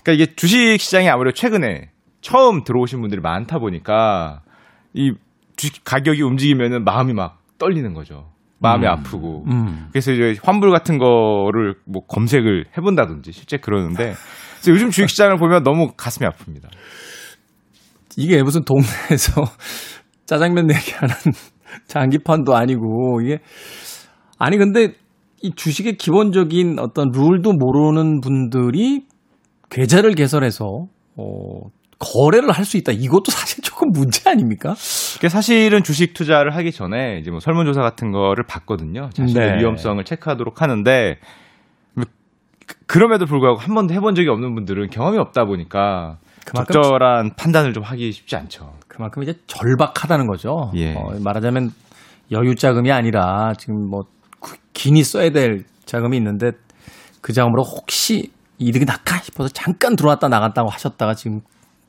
그러니까 0.03 0.13
이게 0.25 0.35
주식 0.35 0.79
시장이 0.81 1.09
아무래도 1.09 1.35
최근에 1.35 1.91
처음 2.23 2.65
들어오신 2.65 3.01
분들이 3.01 3.21
많다 3.21 3.59
보니까 3.59 4.41
이 4.95 5.13
주식 5.57 5.85
가격이 5.85 6.23
움직이면은 6.23 6.83
마음이 6.85 7.13
막 7.13 7.39
떨리는 7.59 7.93
거죠. 7.95 8.31
마음이 8.59 8.87
음. 8.87 8.91
아프고 8.91 9.45
음. 9.49 9.89
그래서 9.93 10.13
이제 10.13 10.35
환불 10.43 10.71
같은 10.73 10.99
거를 10.99 11.75
뭐 11.87 12.03
검색을 12.07 12.65
해본다든지 12.77 13.33
실제 13.33 13.59
그러는데 13.59 14.15
요즘 14.69 14.91
주식시장을 14.91 15.37
보면 15.37 15.63
너무 15.63 15.93
가슴이 15.97 16.29
아픕니다. 16.29 16.69
이게 18.17 18.43
무슨 18.43 18.63
동네에서 18.65 19.43
짜장면 20.27 20.67
내기하는 20.67 21.15
장기판도 21.87 22.55
아니고 22.55 23.21
이게 23.23 23.39
아니 24.39 24.57
근데 24.57 24.95
이 25.43 25.53
주식의 25.55 25.97
기본적인 25.97 26.79
어떤 26.79 27.11
룰도 27.13 27.53
모르는 27.53 28.21
분들이 28.21 29.07
계좌를 29.69 30.15
개설해서 30.15 30.87
어 31.17 31.61
거래를 31.99 32.51
할 32.53 32.65
수 32.65 32.77
있다. 32.77 32.93
이것도 32.93 33.31
사실 33.31 33.63
조금 33.63 33.91
문제 33.91 34.29
아닙니까? 34.29 34.75
그게 35.15 35.29
사실은 35.29 35.83
주식 35.83 36.13
투자를 36.13 36.55
하기 36.57 36.73
전에 36.73 37.19
이제 37.19 37.31
뭐 37.31 37.41
설문조사 37.41 37.81
같은 37.81 38.11
거를 38.11 38.45
봤거든요. 38.47 39.09
자신의 39.15 39.53
네. 39.53 39.59
위험성을 39.61 40.03
체크하도록 40.05 40.61
하는데 40.61 41.17
그럼에도 42.87 43.27
불구하고 43.27 43.59
한 43.59 43.75
번도 43.75 43.95
해본 43.95 44.15
적이 44.15 44.29
없는 44.29 44.55
분들은 44.55 44.91
경험이 44.91 45.19
없다 45.19 45.45
보니까 45.45 46.19
적절한 46.55 47.33
판단을 47.37 47.73
좀 47.73 47.83
하기 47.83 48.13
쉽지 48.13 48.37
않죠. 48.37 48.75
그만큼 48.89 49.23
이제 49.23 49.35
절박하다는 49.47 50.27
거죠. 50.27 50.71
예. 50.77 50.95
어, 50.95 51.13
말하자면 51.21 51.71
여유 52.33 52.55
자금이 52.55 52.91
아니라 52.93 53.53
지금 53.59 53.89
뭐 53.91 54.05
긴히 54.73 55.03
써야 55.05 55.31
될 55.31 55.65
자금이 55.85 56.17
있는데 56.17 56.53
그 57.21 57.33
자금으로 57.33 57.63
혹시 57.63 58.31
이득이 58.59 58.85
날까 58.85 59.19
싶어서 59.19 59.49
잠깐 59.53 59.97
들어왔다 59.97 60.29
나갔다고 60.29 60.69
하셨다가 60.71 61.15
지금 61.15 61.41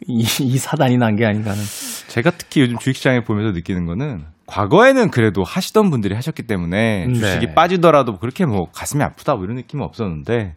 이, 0.08 0.20
이 0.42 0.58
사단이 0.58 0.98
난 0.98 1.16
게 1.16 1.26
아닌가 1.26 1.52
하는. 1.52 1.64
제가 2.08 2.32
특히 2.32 2.62
요즘 2.62 2.78
주식시장에 2.78 3.22
보면서 3.22 3.52
느끼는 3.52 3.86
거는 3.86 4.26
과거에는 4.46 5.12
그래도 5.12 5.44
하시던 5.44 5.90
분들이 5.90 6.16
하셨기 6.16 6.44
때문에 6.44 7.08
네. 7.08 7.14
주식이 7.14 7.54
빠지더라도 7.54 8.18
그렇게 8.18 8.46
뭐 8.46 8.70
가슴이 8.72 9.04
아프다 9.04 9.36
뭐 9.36 9.44
이런 9.44 9.56
느낌은 9.58 9.84
없었는데 9.84 10.56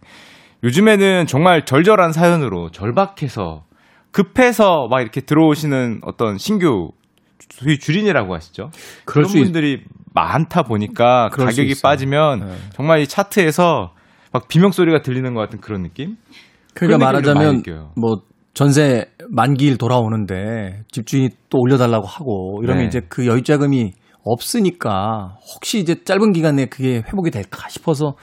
요즘에는 0.62 1.26
정말 1.26 1.64
절절한 1.64 2.12
사연으로 2.12 2.70
절박해서 2.70 3.64
급해서 4.12 4.88
막 4.90 5.00
이렇게 5.00 5.20
들어오시는 5.20 6.00
어떤 6.02 6.38
신규 6.38 6.90
소위 7.50 7.78
주린이라고 7.78 8.34
하시죠. 8.34 8.70
그런 9.04 9.28
분들이 9.28 9.74
있... 9.74 9.80
많다 10.12 10.64
보니까 10.64 11.28
가격이 11.28 11.74
빠지면 11.82 12.40
네. 12.40 12.54
정말 12.72 13.00
이 13.00 13.06
차트에서 13.06 13.92
막 14.32 14.48
비명 14.48 14.72
소리가 14.72 15.02
들리는 15.02 15.34
것 15.34 15.40
같은 15.40 15.60
그런 15.60 15.82
느낌. 15.82 16.16
그러니까 16.74 17.04
말하자면 17.04 17.62
뭐 17.96 18.22
전세 18.52 19.06
만기일 19.28 19.78
돌아오는데 19.78 20.82
집주인이 20.90 21.30
또 21.48 21.58
올려달라고 21.60 22.06
하고 22.06 22.60
이러면 22.62 22.82
네. 22.82 22.86
이제 22.88 23.00
그 23.08 23.26
여유자금이 23.26 23.92
없으니까 24.24 25.36
혹시 25.54 25.78
이제 25.78 26.02
짧은 26.04 26.32
기간 26.32 26.56
내에 26.56 26.66
그게 26.66 26.96
회복이 26.96 27.30
될까 27.30 27.68
싶어서 27.68 28.14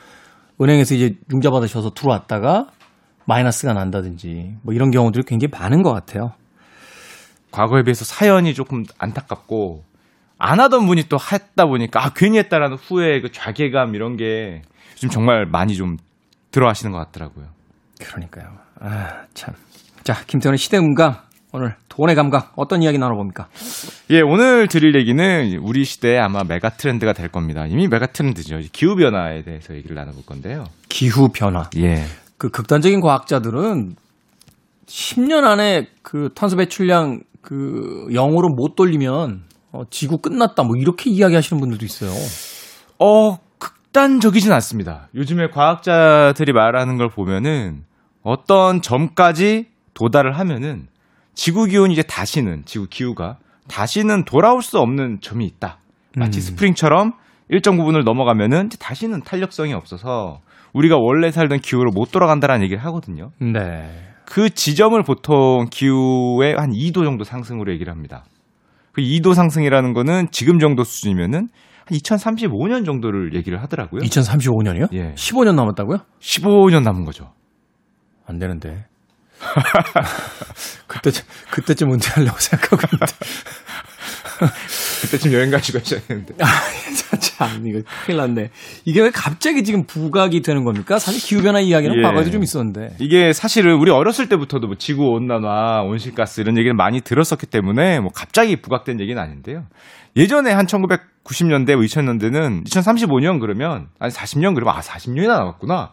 은행에서 0.62 0.96
이제 0.96 1.16
융자 1.32 1.50
받으셔서 1.50 1.92
들어왔다가 1.92 2.68
마이너스가 3.28 3.74
난다든지 3.74 4.56
뭐 4.64 4.74
이런 4.74 4.90
경우들이 4.90 5.24
굉장히 5.28 5.52
많은 5.52 5.84
것 5.84 5.92
같아요. 5.92 6.32
과거에 7.52 7.84
비해서 7.84 8.06
사연이 8.06 8.54
조금 8.54 8.84
안타깝고 8.98 9.84
안 10.38 10.60
하던 10.60 10.86
분이 10.86 11.04
또 11.10 11.18
했다 11.18 11.66
보니까 11.66 12.06
아 12.06 12.12
괜히 12.16 12.38
했다라는 12.38 12.78
후회 12.78 13.20
그 13.22 13.32
자괴감 13.32 13.96
이런 13.96 14.16
게 14.16 14.62
요즘 14.94 15.10
정말 15.10 15.46
많이 15.46 15.76
좀 15.76 15.98
들어하시는 16.52 16.92
것 16.92 16.98
같더라고요. 17.00 17.46
그러니까요. 18.00 18.48
아 18.80 19.26
참. 19.34 19.54
자, 20.04 20.24
김태훈의 20.26 20.58
시대음감. 20.58 21.16
오늘 21.54 21.76
돈의 21.90 22.16
감각 22.16 22.54
어떤 22.56 22.84
이야기 22.84 22.98
나눠봅니까? 22.98 23.48
예, 24.12 24.22
오늘 24.22 24.68
드릴 24.68 24.96
얘기는 24.96 25.58
우리 25.62 25.86
시대에 25.86 26.18
아마 26.20 26.44
메가 26.44 26.70
트렌드가 26.70 27.14
될 27.14 27.30
겁니다. 27.30 27.66
이미 27.68 27.88
메가 27.88 28.08
트렌드죠. 28.08 28.60
기후 28.72 28.96
변화에 28.96 29.44
대해서 29.44 29.74
얘기를 29.76 29.96
나눠볼 29.96 30.24
건데요. 30.26 30.66
기후 30.90 31.30
변화. 31.30 31.70
예. 31.78 32.04
그 32.38 32.50
극단적인 32.50 33.02
과학자들은 33.02 33.96
10년 34.86 35.44
안에 35.44 35.90
그 36.02 36.30
탄소 36.36 36.58
배출량 36.58 37.22
그 37.42 38.08
0으로 38.10 38.54
못 38.54 38.76
돌리면 38.76 39.44
어, 39.72 39.84
지구 39.90 40.18
끝났다 40.20 40.64
뭐 40.64 40.76
이렇게 40.76 41.10
이야기하시는 41.10 41.60
분들도 41.60 41.86
있어요. 41.86 42.12
어, 43.00 43.40
극단적이진 43.58 44.52
않습니다. 44.54 45.10
요즘에 45.16 45.50
과학자들이 45.50 46.54
말하는 46.54 46.98
걸 46.98 47.10
보면은 47.10 47.84
어떤 48.22 48.82
점까지 48.82 49.68
도달을 49.94 50.38
하면은 50.38 50.88
지구 51.34 51.66
기온이 51.66 51.94
이제 51.94 52.04
다시는 52.04 52.64
지구 52.66 52.88
기후가 52.90 53.38
다시는 53.68 54.26
돌아올 54.26 54.62
수 54.62 54.80
없는 54.80 55.20
점이 55.22 55.46
있다. 55.46 55.80
마치 56.16 56.40
음. 56.40 56.42
스프링처럼 56.42 57.14
일정 57.50 57.78
부분을 57.78 58.04
넘어가면은 58.04 58.70
다시는 58.80 59.22
탄력성이 59.22 59.74
없어서 59.74 60.42
우리가 60.74 60.98
원래 60.98 61.32
살던 61.32 61.60
기후로 61.60 61.92
못 61.92 62.12
돌아간다라는 62.12 62.64
얘기를 62.64 62.84
하거든요. 62.86 63.32
네. 63.40 63.90
그 64.26 64.50
지점을 64.50 65.02
보통 65.04 65.68
기후의 65.72 66.56
한 66.58 66.72
2도 66.72 67.06
정도 67.06 67.24
상승으로 67.24 67.72
얘기를 67.72 67.92
합니다. 67.92 68.26
그 68.92 69.02
2도 69.02 69.34
상승이라는 69.34 69.94
거는 69.94 70.28
지금 70.32 70.60
정도 70.60 70.84
수준이면은 70.84 71.50
2035년 71.92 72.86
정도를 72.86 73.34
얘기를 73.36 73.62
하더라고요. 73.62 74.02
2035년이요? 74.02 74.94
예. 74.94 75.14
15년 75.14 75.56
남았다고요? 75.56 76.00
15년 76.20 76.84
남은 76.84 77.06
거죠. 77.06 77.32
안 78.26 78.40
되는데. 78.40 78.86
그때쯤, 80.88 81.26
그때쯤 81.52 81.92
은퇴하려고 81.94 82.38
생각하고 82.40 82.82
있는데. 82.92 83.14
그때쯤 85.02 85.34
여행 85.34 85.52
가시고 85.52 85.80
하셔야 85.80 86.02
되는데. 86.02 86.34
아, 86.40 86.48
참, 87.20 87.68
이거 87.68 87.82
큰일 88.06 88.18
났네. 88.18 88.50
이게 88.86 89.02
왜 89.02 89.10
갑자기 89.12 89.64
지금 89.64 89.86
부각이 89.86 90.42
되는 90.42 90.64
겁니까? 90.64 91.00
사실 91.00 91.22
기후변화 91.22 91.60
이야기는 91.60 91.98
예. 91.98 92.02
과거에도 92.02 92.32
좀 92.32 92.44
있었는데. 92.44 92.96
이게 93.00 93.34
사실은 93.34 93.76
우리 93.76 93.92
어렸을 93.92 94.30
때부터도 94.30 94.68
뭐 94.68 94.76
지구온난화, 94.78 95.84
온실가스 95.84 96.42
이런 96.42 96.58
얘기를 96.58 96.76
많이 96.76 97.02
들었었기 97.02 97.48
때문에 97.48 98.00
뭐 98.00 98.12
갑자기 98.14 98.56
부각된 98.62 99.00
얘기는 99.00 99.22
아닌데요. 99.22 99.66
예전에 100.16 100.52
한 100.52 100.66
1990년대, 100.66 101.76
2000년대는 101.76 102.66
2035년 102.66 103.40
그러면, 103.40 103.88
아니 104.00 104.12
40년 104.12 104.56
그러면 104.56 104.76
아, 104.76 104.80
40년이나 104.80 105.28
남았구나. 105.28 105.92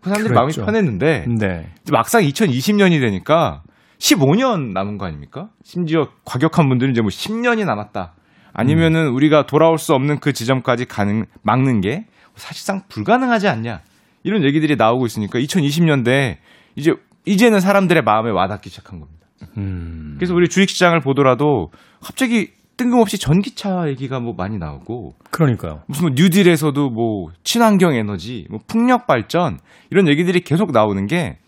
그 0.00 0.10
사람들이 0.10 0.34
그랬죠. 0.34 0.62
마음이 0.62 0.66
편했는데, 0.66 1.26
네. 1.38 1.66
막상 1.90 2.22
2020년이 2.22 3.00
되니까 3.00 3.62
15년 3.98 4.72
남은 4.72 4.98
거 4.98 5.06
아닙니까? 5.06 5.48
심지어 5.62 6.08
과격한 6.24 6.68
분들은 6.68 6.92
이제 6.92 7.00
뭐 7.00 7.08
10년이 7.08 7.64
남았다. 7.64 8.14
아니면은 8.52 9.08
음. 9.08 9.14
우리가 9.14 9.46
돌아올 9.46 9.78
수 9.78 9.94
없는 9.94 10.20
그 10.20 10.32
지점까지 10.32 10.86
가능 10.86 11.24
막는 11.42 11.80
게 11.80 12.06
사실상 12.34 12.82
불가능하지 12.88 13.48
않냐. 13.48 13.80
이런 14.22 14.44
얘기들이 14.44 14.76
나오고 14.76 15.06
있으니까 15.06 15.38
2020년대 15.38 16.36
이제 16.74 16.92
이제는 17.26 17.60
사람들의 17.60 18.02
마음에 18.02 18.30
와닿기 18.30 18.70
시작한 18.70 19.00
겁니다. 19.00 19.26
음. 19.58 20.14
그래서 20.16 20.34
우리 20.34 20.48
주식 20.48 20.70
시장을 20.70 21.00
보더라도 21.00 21.70
갑자기 22.00 22.50
뜬금없이 22.76 23.18
전기차 23.18 23.88
얘기가 23.88 24.20
뭐 24.20 24.34
많이 24.36 24.58
나오고 24.58 25.14
그러니까요. 25.30 25.82
무슨 25.86 26.06
뭐 26.06 26.10
뉴딜에서도 26.14 26.90
뭐 26.90 27.30
친환경 27.42 27.94
에너지, 27.94 28.46
뭐 28.50 28.60
풍력 28.66 29.06
발전 29.06 29.58
이런 29.90 30.08
얘기들이 30.08 30.40
계속 30.40 30.72
나오는 30.72 31.06
게 31.06 31.38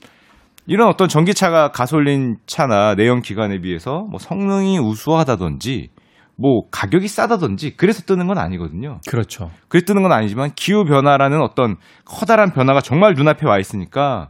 이런 0.68 0.86
어떤 0.86 1.08
전기차가 1.08 1.72
가솔린 1.72 2.36
차나 2.46 2.94
내연 2.94 3.22
기관에 3.22 3.58
비해서 3.60 4.06
뭐 4.10 4.18
성능이 4.18 4.78
우수하다든지 4.78 5.88
뭐 6.36 6.68
가격이 6.70 7.08
싸다든지 7.08 7.76
그래서 7.78 8.02
뜨는 8.02 8.26
건 8.26 8.36
아니거든요. 8.36 9.00
그렇죠. 9.08 9.50
그래 9.68 9.82
뜨는 9.82 10.02
건 10.02 10.12
아니지만 10.12 10.50
기후 10.54 10.84
변화라는 10.84 11.40
어떤 11.40 11.76
커다란 12.04 12.52
변화가 12.52 12.82
정말 12.82 13.14
눈앞에 13.14 13.46
와 13.46 13.58
있으니까 13.58 14.28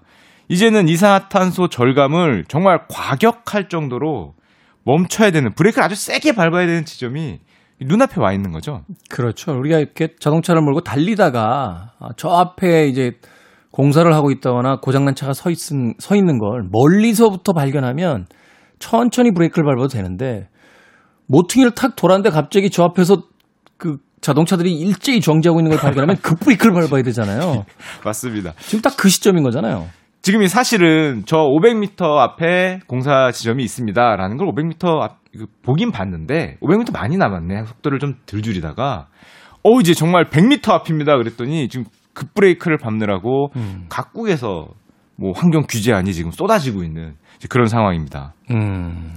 이제는 0.49 0.89
이산화탄소 0.89 1.69
절감을 1.69 2.45
정말 2.47 2.87
과격할 2.89 3.69
정도로 3.69 4.35
멈춰야 4.85 5.33
되는 5.33 5.53
브레이크를 5.53 5.85
아주 5.85 5.97
세게 5.97 6.33
밟아야 6.33 6.67
되는 6.67 6.85
지점이 6.85 7.41
눈앞에 7.81 8.21
와 8.21 8.33
있는 8.33 8.53
거죠. 8.53 8.85
그렇죠. 9.11 9.59
우리가 9.59 9.79
이렇게 9.81 10.15
자동차를 10.21 10.63
몰고 10.63 10.83
달리다가 10.83 11.95
저 12.17 12.29
앞에 12.29 12.87
이제 12.87 13.13
공사를 13.71 14.11
하고 14.15 14.31
있다거나 14.31 14.79
고장난 14.81 15.15
차가 15.15 15.33
서, 15.33 15.51
있, 15.51 15.59
서 15.59 16.17
있는 16.17 16.39
걸 16.39 16.63
멀리서부터 16.71 17.53
발견하면 17.53 18.27
천천히 18.79 19.33
브레이크를 19.33 19.65
밟아도 19.65 19.89
되는데 19.89 20.49
모퉁이를 21.27 21.73
탁 21.73 21.95
돌았는데 21.97 22.31
갑자기 22.31 22.71
저 22.71 22.85
앞에서 22.85 23.25
그 23.77 23.99
자동차들이 24.21 24.73
일제히 24.73 25.21
정지하고 25.21 25.61
있는 25.61 25.71
걸 25.71 25.81
발견하면 25.81 26.17
그 26.23 26.35
브레이크를 26.37 26.73
밟아야 26.75 27.03
되잖아요. 27.03 27.65
맞습니다. 28.05 28.53
지금 28.61 28.81
딱 28.83 28.97
그 28.97 29.09
시점인 29.09 29.43
거잖아요. 29.45 29.87
지금 30.23 30.43
이 30.43 30.49
사실은 30.49 31.23
저 31.27 31.37
500m 31.39 32.03
앞에 32.03 32.81
공사 32.89 33.31
지점이 33.31 33.63
있습니다라는 33.63 34.37
걸 34.37 34.49
500m 34.49 35.01
앞 35.01 35.19
보긴 35.63 35.93
봤는데 35.93 36.57
500m 36.61 36.93
많이 36.93 37.17
남았네. 37.17 37.65
속도를 37.67 37.99
좀 38.01 38.15
덜 38.27 38.43
줄이다가 38.43 39.07
어 39.63 39.81
이제 39.81 39.95
정말 39.95 40.25
100m 40.29 40.71
앞입니다. 40.71 41.17
그랬더니 41.17 41.69
지금 41.69 41.85
급브레이크를 42.19 42.79
밟느라고 42.79 43.51
음. 43.57 43.87
각국에서 43.89 44.69
뭐 45.17 45.33
환경 45.35 45.63
규제안이 45.69 46.13
지금 46.13 46.31
쏟아지고 46.31 46.83
있는 46.83 47.15
그런 47.49 47.67
상황입니다. 47.67 48.35
음. 48.51 49.15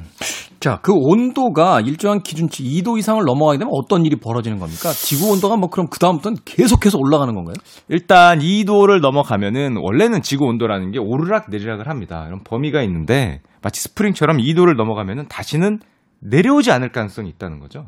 자, 0.60 0.80
그 0.84 0.94
온도가 0.94 1.82
일정한 1.82 2.22
기준치 2.22 2.64
2도 2.64 3.00
이상을 3.00 3.24
넘어가게 3.26 3.58
되면 3.58 3.72
어떤 3.74 4.06
일이 4.06 4.16
벌어지는 4.16 4.60
겁니까? 4.60 4.92
지구 4.92 5.32
온도가 5.32 5.58
뭐 5.58 5.70
그럼 5.70 5.88
그다음부터는 5.88 6.38
계속해서 6.46 7.00
올라가는 7.00 7.34
건가요? 7.34 7.56
일단 7.90 8.38
2도를 8.38 9.02
넘어가면은 9.02 9.78
원래는 9.78 10.22
지구 10.22 10.46
온도라는 10.46 10.92
게 10.92 11.00
오르락 11.00 11.50
내리락을 11.50 11.90
합니다. 11.90 12.26
이런 12.28 12.44
범위가 12.44 12.84
있는데 12.84 13.42
마치 13.64 13.82
스프링처럼 13.82 14.38
2도를 14.38 14.76
넘어가면은 14.76 15.28
다시는 15.28 15.80
내려오지 16.20 16.72
않을 16.72 16.92
가능성이 16.92 17.30
있다는 17.30 17.60
거죠. 17.60 17.88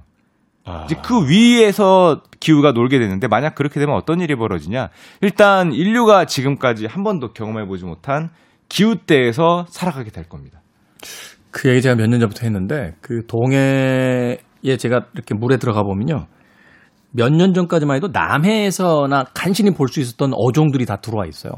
아. 0.66 0.86
이제 0.86 0.96
그 1.04 1.28
위에서 1.30 2.22
기후가 2.40 2.72
놀게 2.72 3.00
되는데 3.00 3.28
만약 3.28 3.56
그렇게 3.56 3.80
되면 3.80 3.96
어떤 3.96 4.22
일이 4.22 4.36
벌어지냐? 4.36 4.90
일단 5.22 5.74
인류가 5.74 6.26
지금까지 6.26 6.86
한 6.86 7.04
번도 7.04 7.34
경험해 7.34 7.66
보지 7.68 7.86
못한 7.86 8.30
기후대에서 8.70 9.66
살아가게 9.70 10.10
될 10.12 10.24
겁니다. 10.30 10.62
그 11.52 11.70
얘기 11.70 11.82
제가 11.82 11.96
몇 11.96 12.08
년 12.08 12.20
전부터 12.20 12.42
했는데 12.46 12.96
그 13.02 13.26
동해에 13.28 14.38
제가 14.80 15.02
이렇게 15.14 15.36
물에 15.36 15.58
들어가 15.58 15.84
보면요. 15.84 16.28
몇 17.12 17.30
년 17.32 17.54
전까지만 17.54 17.98
해도 17.98 18.08
남해에서나 18.12 19.26
간신히 19.36 19.72
볼 19.72 19.88
수 19.88 20.00
있었던 20.00 20.32
어종들이 20.34 20.86
다 20.86 20.96
들어와 20.98 21.26
있어요. 21.28 21.52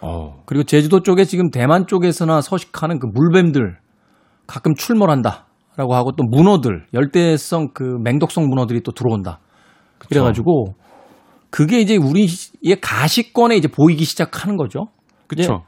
어. 0.00 0.42
그리고 0.46 0.64
제주도 0.64 1.00
쪽에 1.02 1.24
지금 1.24 1.50
대만 1.50 1.86
쪽에서나 1.86 2.40
서식하는 2.42 2.98
그 2.98 3.06
물뱀들 3.06 3.78
가끔 4.46 4.74
출몰한다. 4.74 5.46
라고 5.78 5.94
하고 5.94 6.10
또 6.10 6.24
문어들, 6.24 6.86
열대성 6.92 7.68
그 7.72 7.84
맹독성 8.02 8.48
문어들이 8.48 8.80
또 8.82 8.90
들어온다. 8.90 9.38
그쵸. 9.98 10.08
그래가지고 10.08 10.74
그게 11.50 11.80
이제 11.80 11.96
우리의 11.96 12.80
가시권에 12.82 13.56
이제 13.56 13.68
보이기 13.68 14.04
시작하는 14.04 14.56
거죠. 14.56 14.88
그렇죠. 15.28 15.62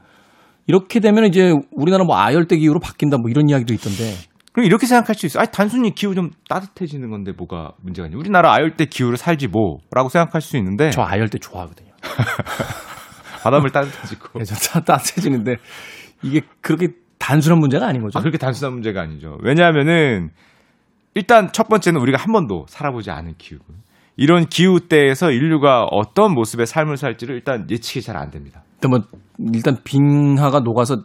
이렇게 0.67 0.99
되면 0.99 1.23
이제 1.25 1.53
우리나라 1.71 2.03
뭐 2.03 2.17
아열대 2.17 2.57
기후로 2.57 2.81
바뀐다 2.81 3.19
뭐 3.19 3.29
이런 3.29 3.47
이야기도 3.47 3.73
있던데. 3.73 4.13
그럼 4.51 4.65
이렇게 4.65 4.85
생각할 4.85 5.15
수 5.15 5.27
있어. 5.27 5.39
요 5.39 5.41
아니 5.41 5.49
단순히 5.49 5.95
기후 5.95 6.13
좀 6.13 6.31
따뜻해지는 6.49 7.09
건데 7.09 7.31
뭐가 7.31 7.71
문제가 7.81 8.09
있냐. 8.09 8.17
우리나라 8.17 8.53
아열대 8.53 8.87
기후를 8.87 9.15
살지 9.15 9.47
뭐라고 9.47 10.09
생각할 10.09 10.41
수 10.41 10.57
있는데. 10.57 10.89
저 10.89 11.03
아열대 11.03 11.37
좋아하거든요. 11.37 11.89
바닷물 13.43 13.71
따뜻해지고. 13.71 14.39
네, 14.43 14.43
저 14.43 14.81
따뜻해지는데 14.81 15.55
이게 16.21 16.41
그렇게 16.59 16.89
단순한 17.31 17.59
문제가 17.59 17.87
아닌 17.87 18.01
거죠. 18.01 18.19
아, 18.19 18.21
그렇게 18.21 18.37
단순한 18.37 18.73
문제가 18.73 19.01
아니죠. 19.01 19.37
왜냐하면은 19.41 20.29
일단 21.13 21.49
첫 21.53 21.67
번째는 21.69 22.01
우리가 22.01 22.17
한 22.17 22.31
번도 22.33 22.65
살아보지 22.67 23.09
않은 23.11 23.35
기후. 23.37 23.59
이런 24.17 24.45
기후 24.47 24.81
때에서 24.87 25.31
인류가 25.31 25.85
어떤 25.89 26.33
모습의 26.33 26.65
삶을 26.65 26.97
살지를 26.97 27.35
일단 27.35 27.65
예측이 27.69 28.01
잘 28.01 28.17
안 28.17 28.29
됩니다. 28.29 28.63
일단 28.75 28.91
뭐 28.91 28.99
일단 29.53 29.77
빙하가 29.83 30.59
녹아서 30.59 31.03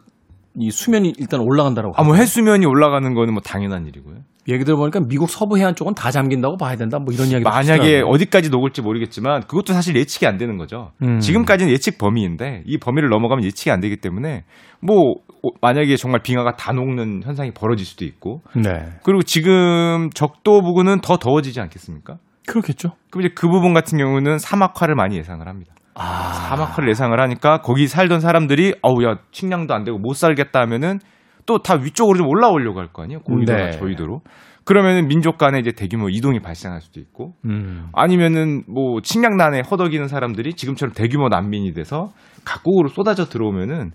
이 0.58 0.70
수면이 0.70 1.12
일단 1.18 1.40
올라간다라고. 1.40 1.94
아, 1.96 2.02
뭐 2.02 2.14
해수면이 2.16 2.66
올라가는 2.66 3.14
거는 3.14 3.32
뭐 3.34 3.40
당연한 3.42 3.86
일이고요. 3.86 4.16
얘기 4.48 4.64
들어보니까 4.64 5.00
미국 5.08 5.28
서부 5.28 5.58
해안 5.58 5.74
쪽은 5.74 5.94
다 5.94 6.10
잠긴다고 6.10 6.56
봐야 6.56 6.76
된다. 6.76 6.98
뭐 6.98 7.12
이런 7.12 7.26
이야기. 7.28 7.42
만약에. 7.44 8.02
어디까지 8.06 8.48
녹을지 8.50 8.80
모르겠지만 8.80 9.42
그것도 9.42 9.72
사실 9.72 9.96
예측이 9.96 10.26
안 10.26 10.38
되는 10.38 10.56
거죠. 10.56 10.92
음. 11.02 11.18
지금까지는 11.18 11.72
예측 11.72 11.98
범위인데 11.98 12.62
이 12.64 12.78
범위를 12.78 13.08
넘어가면 13.08 13.44
예측이 13.44 13.70
안 13.70 13.80
되기 13.80 13.96
때문에 13.96 14.44
뭐 14.80 15.14
만약에 15.60 15.96
정말 15.96 16.22
빙하가 16.22 16.56
다 16.56 16.72
녹는 16.72 17.22
현상이 17.24 17.52
벌어질 17.52 17.86
수도 17.86 18.04
있고. 18.04 18.42
네. 18.54 18.90
그리고 19.02 19.22
지금 19.22 20.10
적도 20.14 20.62
부근은 20.62 21.00
더 21.00 21.16
더워지지 21.18 21.60
않겠습니까? 21.60 22.18
그렇겠죠. 22.46 22.92
그럼 23.10 23.26
이제 23.26 23.34
그 23.34 23.48
부분 23.48 23.74
같은 23.74 23.98
경우는 23.98 24.38
사막화를 24.38 24.94
많이 24.94 25.16
예상을 25.16 25.46
합니다. 25.46 25.74
아. 25.94 26.32
사막화를 26.48 26.88
예상을 26.90 27.18
하니까 27.18 27.62
거기 27.62 27.86
살던 27.88 28.20
사람들이 28.20 28.74
어우 28.82 29.02
야 29.04 29.18
식량도 29.32 29.72
안 29.74 29.84
되고 29.84 29.98
못 29.98 30.14
살겠다 30.14 30.60
하면은 30.60 31.00
또 31.46 31.58
다 31.58 31.74
위쪽으로 31.74 32.18
좀 32.18 32.26
올라오려고 32.28 32.80
할 32.80 32.88
거 32.92 33.02
아니에요. 33.04 33.20
고위도나 33.20 33.58
네. 33.66 33.70
저위도로. 33.72 34.20
그러면은 34.66 35.06
민족 35.06 35.38
간에 35.38 35.60
이제 35.60 35.70
대규모 35.70 36.08
이동이 36.08 36.40
발생할 36.40 36.80
수도 36.80 36.98
있고 36.98 37.34
음. 37.44 37.88
아니면은 37.92 38.64
뭐 38.66 38.98
식량난에 39.00 39.62
허덕이는 39.70 40.08
사람들이 40.08 40.54
지금처럼 40.54 40.92
대규모 40.92 41.28
난민이 41.28 41.72
돼서 41.72 42.10
각국으로 42.44 42.88
쏟아져 42.88 43.26
들어오면은 43.26 43.92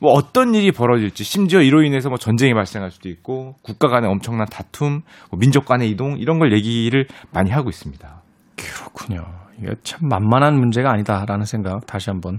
뭐 0.00 0.12
어떤 0.12 0.54
일이 0.54 0.70
벌어질지 0.70 1.24
심지어 1.24 1.60
이로 1.60 1.82
인해서 1.82 2.08
뭐 2.08 2.18
전쟁이 2.18 2.54
발생할 2.54 2.92
수도 2.92 3.08
있고 3.08 3.56
국가 3.62 3.88
간의 3.88 4.08
엄청난 4.08 4.46
다툼, 4.46 5.00
뭐 5.30 5.40
민족 5.40 5.64
간의 5.64 5.90
이동 5.90 6.16
이런 6.18 6.38
걸 6.38 6.52
얘기를 6.52 7.08
많이 7.32 7.50
하고 7.50 7.68
있습니다. 7.68 8.22
그렇군요. 8.56 9.24
이게 9.58 9.74
참 9.82 10.08
만만한 10.08 10.54
문제가 10.54 10.92
아니다라는 10.92 11.46
생각 11.46 11.84
다시 11.86 12.10
한번 12.10 12.38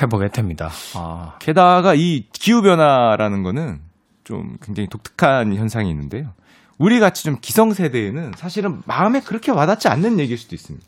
해보게 0.00 0.28
됩니다. 0.28 0.70
아. 0.96 1.36
게다가 1.40 1.92
이 1.94 2.24
기후 2.32 2.62
변화라는 2.62 3.42
거는 3.42 3.87
좀 4.28 4.58
굉장히 4.60 4.88
독특한 4.90 5.54
현상이 5.56 5.88
있는데요. 5.88 6.34
우리 6.78 7.00
같이 7.00 7.24
좀 7.24 7.36
기성세대에는 7.40 8.32
사실은 8.36 8.82
마음에 8.86 9.20
그렇게 9.20 9.50
와닿지 9.50 9.88
않는 9.88 10.20
얘기일 10.20 10.36
수도 10.36 10.54
있습니다. 10.54 10.86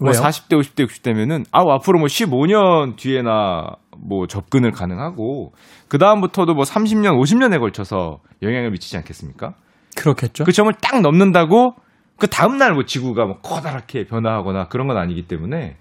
뭐 0.00 0.10
40대, 0.10 0.60
50대, 0.60 0.84
60대면은 0.88 1.44
아 1.52 1.60
앞으로 1.60 2.00
뭐 2.00 2.08
15년 2.08 2.96
뒤에나 2.96 3.76
뭐 3.96 4.26
접근을 4.26 4.72
가능하고 4.72 5.52
그 5.86 5.98
다음부터도 5.98 6.54
뭐 6.54 6.64
30년, 6.64 7.16
50년에 7.16 7.60
걸쳐서 7.60 8.18
영향을 8.42 8.72
미치지 8.72 8.96
않겠습니까? 8.96 9.54
그렇겠죠. 9.96 10.42
그 10.42 10.50
점을 10.50 10.70
딱 10.82 11.00
넘는다고 11.00 11.76
그 12.18 12.26
다음 12.26 12.58
날 12.58 12.74
뭐 12.74 12.82
지구가 12.84 13.24
뭐 13.24 13.38
커다랗게 13.38 14.06
변화하거나 14.06 14.66
그런 14.66 14.88
건 14.88 14.96
아니기 14.96 15.28
때문에 15.28 15.76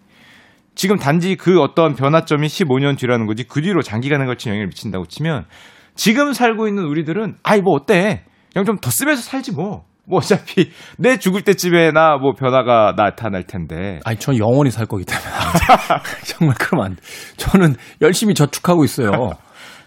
지금 0.75 0.97
단지 0.97 1.35
그 1.35 1.59
어떤 1.59 1.95
변화점이 1.95 2.45
15년 2.45 2.99
뒤라는 2.99 3.25
거지 3.25 3.45
그 3.45 3.63
뒤로 3.63 3.81
장기간에 3.81 4.25
걸친 4.25 4.51
영향을 4.51 4.67
미친다고 4.67 5.07
치면 5.07 5.45
지금 5.95 6.33
살고 6.33 6.67
있는 6.67 6.83
우리들은 6.85 7.35
아이 7.43 7.61
뭐 7.61 7.73
어때 7.75 8.23
그냥 8.51 8.65
좀 8.65 8.77
더 8.81 8.89
쓰면서 8.91 9.21
살지 9.21 9.51
뭐. 9.53 9.83
뭐 10.05 10.17
어차피 10.19 10.69
내 10.97 11.17
죽을 11.17 11.43
때쯤에나 11.43 12.17
뭐 12.17 12.33
변화가 12.33 12.93
나타날 12.97 13.43
텐데. 13.43 13.99
아니 14.03 14.17
전 14.19 14.37
영원히 14.37 14.69
살 14.69 14.85
거기 14.85 15.05
때문에 15.05 15.25
정말 16.27 16.55
그러면 16.59 16.85
안 16.87 16.95
돼. 16.95 17.01
저는 17.37 17.75
열심히 18.01 18.33
저축하고 18.33 18.83
있어요. 18.83 19.11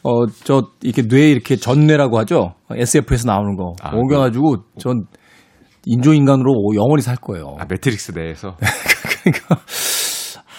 어 0.02 0.26
저 0.44 0.70
이렇게 0.82 1.02
뇌 1.02 1.30
이렇게 1.30 1.56
전뇌라고 1.56 2.18
하죠. 2.20 2.54
SF에서 2.70 3.26
나오는 3.26 3.56
거. 3.56 3.74
아, 3.82 3.90
옮겨가지고 3.94 4.56
전 4.78 5.04
인조인간으로 5.84 6.52
영원히 6.76 7.02
살 7.02 7.16
거예요. 7.16 7.56
아 7.60 7.66
매트릭스 7.68 8.12
내에서. 8.12 8.56
그러니까 9.22 9.56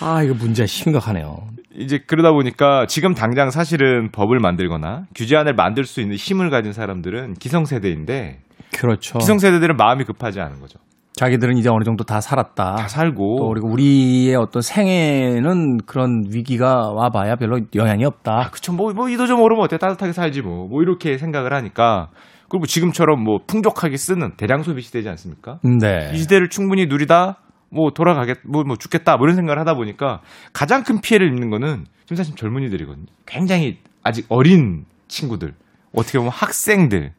아 0.01 0.23
이거 0.23 0.33
문제 0.33 0.65
심각하네요. 0.65 1.37
이제 1.75 1.99
그러다 2.05 2.31
보니까 2.31 2.85
지금 2.87 3.13
당장 3.13 3.49
사실은 3.51 4.11
법을 4.11 4.39
만들거나 4.39 5.05
규제안을 5.15 5.53
만들 5.53 5.85
수 5.85 6.01
있는 6.01 6.15
힘을 6.15 6.49
가진 6.49 6.73
사람들은 6.73 7.35
기성세대인데 7.35 8.39
그렇죠. 8.77 9.19
기성세대들은 9.19 9.77
마음이 9.77 10.03
급하지 10.03 10.39
않은 10.41 10.59
거죠. 10.59 10.79
자기들은 11.13 11.57
이제 11.57 11.67
어느 11.69 11.83
정도 11.83 12.03
다 12.03 12.21
살았다. 12.21 12.75
다 12.75 12.87
살고. 12.87 13.37
또 13.39 13.49
그리고 13.49 13.69
우리의 13.71 14.35
어떤 14.35 14.61
생애는 14.61 15.77
그런 15.87 16.23
위기가 16.31 16.91
와봐야 16.93 17.37
별로 17.37 17.59
영향이 17.73 18.05
없다. 18.05 18.31
아, 18.31 18.49
그쵸. 18.51 18.71
뭐, 18.71 18.93
뭐, 18.93 19.09
2도 19.09 19.25
좀 19.25 19.41
오르면 19.41 19.63
어때? 19.63 19.79
따뜻하게 19.79 20.11
살지 20.13 20.43
뭐. 20.43 20.67
뭐, 20.67 20.83
이렇게 20.83 21.17
생각을 21.17 21.53
하니까. 21.53 22.09
그리고 22.49 22.67
지금처럼 22.67 23.23
뭐, 23.23 23.39
풍족하게 23.47 23.97
쓰는 23.97 24.37
대량 24.37 24.61
소비 24.61 24.81
시대지 24.83 25.09
않습니까? 25.09 25.57
네. 25.63 26.11
이 26.13 26.17
시대를 26.19 26.49
충분히 26.49 26.85
누리다, 26.85 27.39
뭐, 27.69 27.91
돌아가겠, 27.91 28.39
뭐, 28.43 28.63
뭐, 28.63 28.77
죽겠다, 28.77 29.17
뭐 29.17 29.27
이런 29.27 29.35
생각을 29.35 29.59
하다 29.59 29.75
보니까 29.75 30.21
가장 30.53 30.83
큰 30.83 31.01
피해를 31.01 31.27
입는 31.27 31.49
거는 31.49 31.85
지금 32.03 32.15
사실 32.15 32.35
젊은이들이거든요. 32.35 33.07
굉장히 33.25 33.79
아직 34.03 34.25
어린 34.29 34.85
친구들. 35.07 35.53
어떻게 35.93 36.17
보면 36.17 36.31
학생들. 36.31 37.13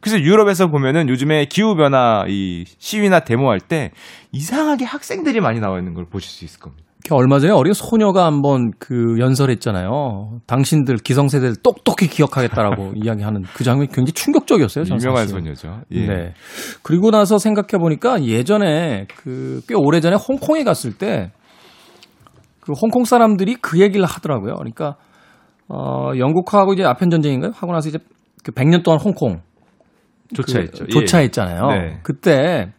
그래서 0.00 0.20
유럽에서 0.20 0.68
보면은 0.68 1.08
요즘에 1.08 1.46
기후 1.46 1.74
변화 1.74 2.24
이 2.28 2.64
시위나 2.78 3.20
데모할 3.20 3.60
때 3.60 3.90
이상하게 4.32 4.84
학생들이 4.84 5.40
많이 5.40 5.60
나와 5.60 5.78
있는 5.78 5.94
걸 5.94 6.04
보실 6.04 6.30
수 6.30 6.44
있을 6.44 6.60
겁니다. 6.60 6.87
얼마 7.14 7.38
전에 7.38 7.52
어린 7.52 7.72
소녀가 7.72 8.26
한번 8.26 8.70
그 8.78 9.16
연설했잖아요. 9.18 10.40
당신들 10.46 10.96
기성세대를 10.98 11.56
똑똑히 11.62 12.08
기억하겠다라고 12.08 12.92
이야기하는 13.02 13.42
그 13.54 13.64
장면이 13.64 13.88
굉장히 13.88 14.12
충격적이었어요. 14.12 14.84
유명한 14.84 15.26
소녀죠. 15.28 15.80
예. 15.92 16.06
네. 16.06 16.34
그리고 16.82 17.10
나서 17.10 17.38
생각해 17.38 17.78
보니까 17.80 18.24
예전에 18.24 19.06
그 19.16 19.60
꽤 19.68 19.74
오래 19.74 20.00
전에 20.00 20.16
홍콩에 20.16 20.64
갔을 20.64 20.92
때 20.92 21.30
그 22.68 22.74
홍콩 22.74 23.04
사람들이 23.04 23.54
그 23.62 23.80
얘기를 23.80 24.04
하더라고요. 24.04 24.52
그러니까 24.56 24.96
어 25.68 26.10
영국하고 26.18 26.74
이제 26.74 26.84
아편 26.84 27.08
전쟁인가요? 27.08 27.52
하고 27.54 27.72
나서 27.72 27.88
이제 27.88 27.98
그 28.44 28.52
100년 28.52 28.84
동안 28.84 29.00
홍콩 29.00 29.40
조차했죠. 30.34 30.84
그 30.84 30.90
조차했잖아요. 30.90 31.62
예. 31.72 31.78
네. 31.78 32.00
그때 32.02 32.72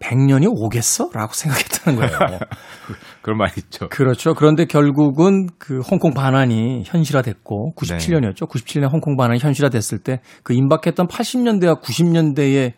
100년이 0.00 0.46
오겠어? 0.48 1.10
라고 1.14 1.32
생각했다는 1.32 1.98
거예요. 1.98 2.38
그런 3.22 3.38
말 3.38 3.48
있죠. 3.56 3.88
그렇죠. 3.88 4.34
그런데 4.34 4.66
결국은 4.66 5.48
그 5.58 5.80
홍콩 5.80 6.12
반환이 6.12 6.82
현실화됐고 6.84 7.72
97년이었죠. 7.76 8.48
97년 8.48 8.92
홍콩 8.92 9.16
반환이 9.16 9.40
현실화됐을 9.40 9.98
때 9.98 10.20
그 10.42 10.52
임박했던 10.54 11.08
80년대와 11.08 11.80
90년대의 11.82 12.74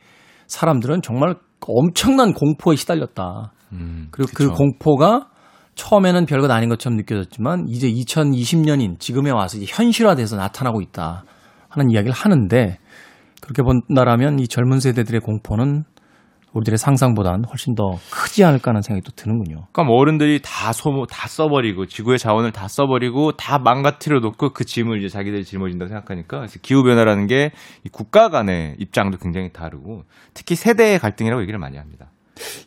사람들은 0.46 1.02
정말 1.02 1.34
엄청난 1.66 2.32
공포에 2.32 2.76
시달렸다. 2.76 3.52
음, 3.72 4.08
그리고 4.10 4.30
그쵸. 4.34 4.50
그 4.50 4.56
공포가 4.56 5.28
처음에는 5.74 6.24
별것 6.24 6.50
아닌 6.50 6.70
것처럼 6.70 6.96
느껴졌지만 6.96 7.66
이제 7.68 7.90
2020년인 7.90 8.98
지금에 8.98 9.30
와서 9.30 9.58
이제 9.58 9.66
현실화돼서 9.68 10.36
나타나고 10.36 10.80
있다 10.80 11.24
하는 11.68 11.90
이야기를 11.90 12.14
하는데 12.14 12.78
그렇게 13.42 13.62
본다라면 13.62 14.38
이 14.38 14.48
젊은 14.48 14.80
세대들의 14.80 15.20
공포는 15.20 15.84
우리들의 16.52 16.78
상상보다는 16.78 17.44
훨씬 17.44 17.74
더 17.74 17.98
크지 18.10 18.44
않을까 18.44 18.70
하는 18.70 18.82
생각이 18.82 19.04
또 19.04 19.12
드는군요. 19.14 19.66
그러니까 19.72 19.84
뭐 19.84 19.96
어른들이 19.96 20.40
다 20.42 20.72
소모 20.72 21.06
다 21.06 21.28
써버리고 21.28 21.86
지구의 21.86 22.18
자원을 22.18 22.52
다 22.52 22.68
써버리고 22.68 23.32
다 23.32 23.58
망가뜨려 23.58 24.20
놓고 24.20 24.52
그 24.52 24.64
짐을 24.64 24.98
이제 24.98 25.08
자기들이 25.08 25.44
짊어진다고 25.44 25.88
생각하니까 25.88 26.46
기후 26.62 26.82
변화라는 26.82 27.26
게 27.26 27.52
국가 27.92 28.28
간의 28.28 28.76
입장도 28.78 29.18
굉장히 29.18 29.52
다르고 29.52 30.04
특히 30.34 30.54
세대의 30.54 30.98
갈등이라고 30.98 31.42
얘기를 31.42 31.58
많이 31.58 31.76
합니다. 31.76 32.10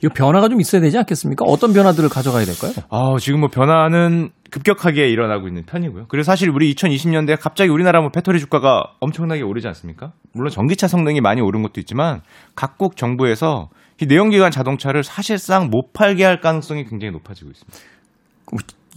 이 0.03 0.07
변화가 0.07 0.49
좀 0.49 0.59
있어야 0.61 0.81
되지 0.81 0.97
않겠습니까? 0.97 1.45
어떤 1.47 1.73
변화들을 1.73 2.09
가져가야 2.09 2.45
될까요? 2.45 2.73
아, 2.89 3.17
지금 3.19 3.41
뭐 3.41 3.49
변화는 3.49 4.29
급격하게 4.51 5.09
일어나고 5.09 5.47
있는 5.47 5.63
편이고요. 5.65 6.05
그리고 6.09 6.23
사실 6.23 6.49
우리 6.49 6.73
2020년대에 6.73 7.39
갑자기 7.39 7.69
우리나라 7.71 8.01
뭐 8.01 8.09
배터리 8.09 8.39
주가가 8.39 8.83
엄청나게 8.99 9.41
오르지 9.41 9.67
않습니까? 9.67 10.11
물론 10.33 10.51
전기차 10.51 10.87
성능이 10.87 11.21
많이 11.21 11.41
오른 11.41 11.61
것도 11.61 11.79
있지만 11.79 12.21
각국 12.55 12.97
정부에서 12.97 13.69
이 14.01 14.05
내연기관 14.07 14.51
자동차를 14.51 15.03
사실상 15.03 15.69
못 15.69 15.93
팔게 15.93 16.23
할 16.23 16.41
가능성이 16.41 16.85
굉장히 16.85 17.11
높아지고 17.11 17.51
있습니다. 17.51 17.77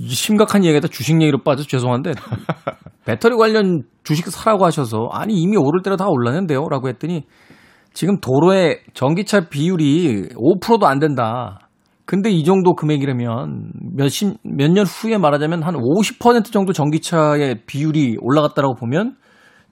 심각한 0.08 0.64
얘기다 0.64 0.88
주식 0.88 1.20
얘기로 1.20 1.42
빠져서 1.44 1.68
죄송한데 1.68 2.12
배터리 3.04 3.36
관련 3.36 3.82
주식 4.02 4.26
사라고 4.28 4.64
하셔서 4.64 5.08
아니 5.12 5.34
이미 5.34 5.56
오를 5.56 5.82
때로 5.82 5.96
다 5.96 6.06
올랐는데요라고 6.08 6.88
했더니 6.88 7.24
지금 7.94 8.18
도로에 8.20 8.80
전기차 8.92 9.48
비율이 9.48 10.30
5%도 10.34 10.86
안 10.86 10.98
된다. 10.98 11.60
근데 12.04 12.30
이 12.30 12.44
정도 12.44 12.74
금액이라면 12.74 13.72
몇십, 13.96 14.36
몇 14.42 14.70
년 14.70 14.84
후에 14.84 15.16
말하자면 15.16 15.62
한 15.62 15.74
50% 15.74 16.52
정도 16.52 16.72
전기차의 16.72 17.62
비율이 17.66 18.18
올라갔다라고 18.20 18.74
보면 18.74 19.16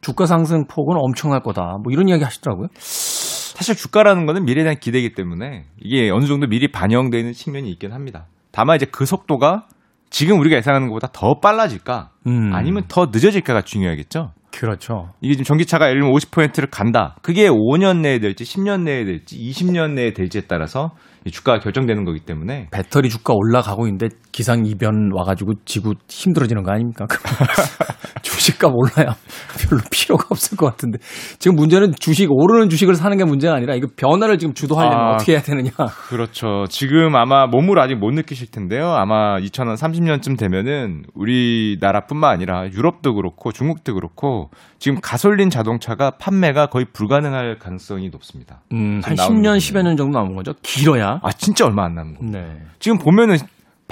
주가 0.00 0.24
상승 0.26 0.66
폭은 0.66 0.96
엄청날 0.98 1.40
거다. 1.42 1.78
뭐 1.82 1.92
이런 1.92 2.08
이야기 2.08 2.24
하시더라고요. 2.24 2.68
사실 2.76 3.74
주가라는 3.76 4.24
거는 4.26 4.44
미래에 4.44 4.64
대한 4.64 4.78
기대이기 4.80 5.12
때문에 5.14 5.66
이게 5.80 6.10
어느 6.10 6.24
정도 6.24 6.46
미리 6.46 6.72
반영되어 6.72 7.18
있는 7.20 7.32
측면이 7.34 7.68
있긴 7.72 7.92
합니다. 7.92 8.26
다만 8.50 8.76
이제 8.76 8.86
그 8.90 9.04
속도가 9.04 9.66
지금 10.10 10.38
우리가 10.40 10.56
예상하는 10.56 10.88
것보다 10.88 11.08
더 11.12 11.38
빨라질까 11.40 12.10
음. 12.26 12.52
아니면 12.54 12.84
더 12.88 13.06
늦어질까가 13.12 13.62
중요하겠죠. 13.62 14.32
그렇죠. 14.52 15.12
이게 15.20 15.34
지금 15.34 15.44
전기차가 15.44 15.88
예를 15.88 16.02
들면 16.02 16.16
50%를 16.16 16.68
간다. 16.70 17.16
그게 17.22 17.48
5년 17.48 18.00
내에 18.00 18.18
될지 18.20 18.44
10년 18.44 18.82
내에 18.82 19.04
될지 19.04 19.36
20년 19.38 19.94
내에 19.94 20.12
될지에 20.12 20.42
따라서 20.46 20.92
주가가 21.30 21.58
결정되는 21.60 22.04
거기 22.04 22.20
때문에 22.20 22.68
배터리 22.70 23.08
주가 23.08 23.34
올라가고 23.34 23.86
있는데 23.86 24.08
기상 24.32 24.64
이변 24.64 25.10
와가지고 25.14 25.52
지구 25.66 25.94
힘들어지는 26.08 26.62
거 26.62 26.72
아닙니까? 26.72 27.06
주식값 28.22 28.72
올라야 28.74 29.14
별로 29.60 29.82
필요가 29.90 30.26
없을 30.30 30.56
것 30.56 30.66
같은데 30.66 30.98
지금 31.38 31.56
문제는 31.56 31.92
주식 31.98 32.30
오르는 32.30 32.70
주식을 32.70 32.94
사는 32.94 33.16
게 33.16 33.24
문제가 33.24 33.54
아니라 33.54 33.74
이거 33.74 33.88
변화를 33.94 34.38
지금 34.38 34.54
주도하려면 34.54 34.98
아, 34.98 35.14
어떻게 35.14 35.32
해야 35.32 35.42
되느냐? 35.42 35.70
그렇죠. 36.08 36.64
지금 36.68 37.14
아마 37.14 37.46
몸으로 37.46 37.82
아직 37.82 37.96
못 37.96 38.10
느끼실 38.12 38.50
텐데요. 38.50 38.90
아마 38.92 39.38
2030년쯤 39.38 40.38
되면은 40.38 41.04
우리나라뿐만 41.14 42.32
아니라 42.32 42.68
유럽도 42.70 43.14
그렇고 43.14 43.52
중국도 43.52 43.94
그렇고 43.94 44.50
지금 44.78 44.98
가솔린 45.00 45.50
자동차가 45.50 46.12
판매가 46.12 46.66
거의 46.66 46.86
불가능할 46.92 47.58
가능성이 47.58 48.08
높습니다. 48.08 48.62
음, 48.72 49.00
한 49.04 49.14
10년, 49.14 49.58
10여 49.58 49.82
년 49.82 49.96
정도 49.96 50.18
남은 50.18 50.34
거죠. 50.36 50.54
길어야. 50.62 51.20
아, 51.22 51.32
진짜 51.32 51.66
얼마 51.66 51.84
안 51.84 51.94
남은 51.94 52.14
거예요. 52.14 52.32
네. 52.32 52.62
지금 52.78 52.98
보면은 52.98 53.36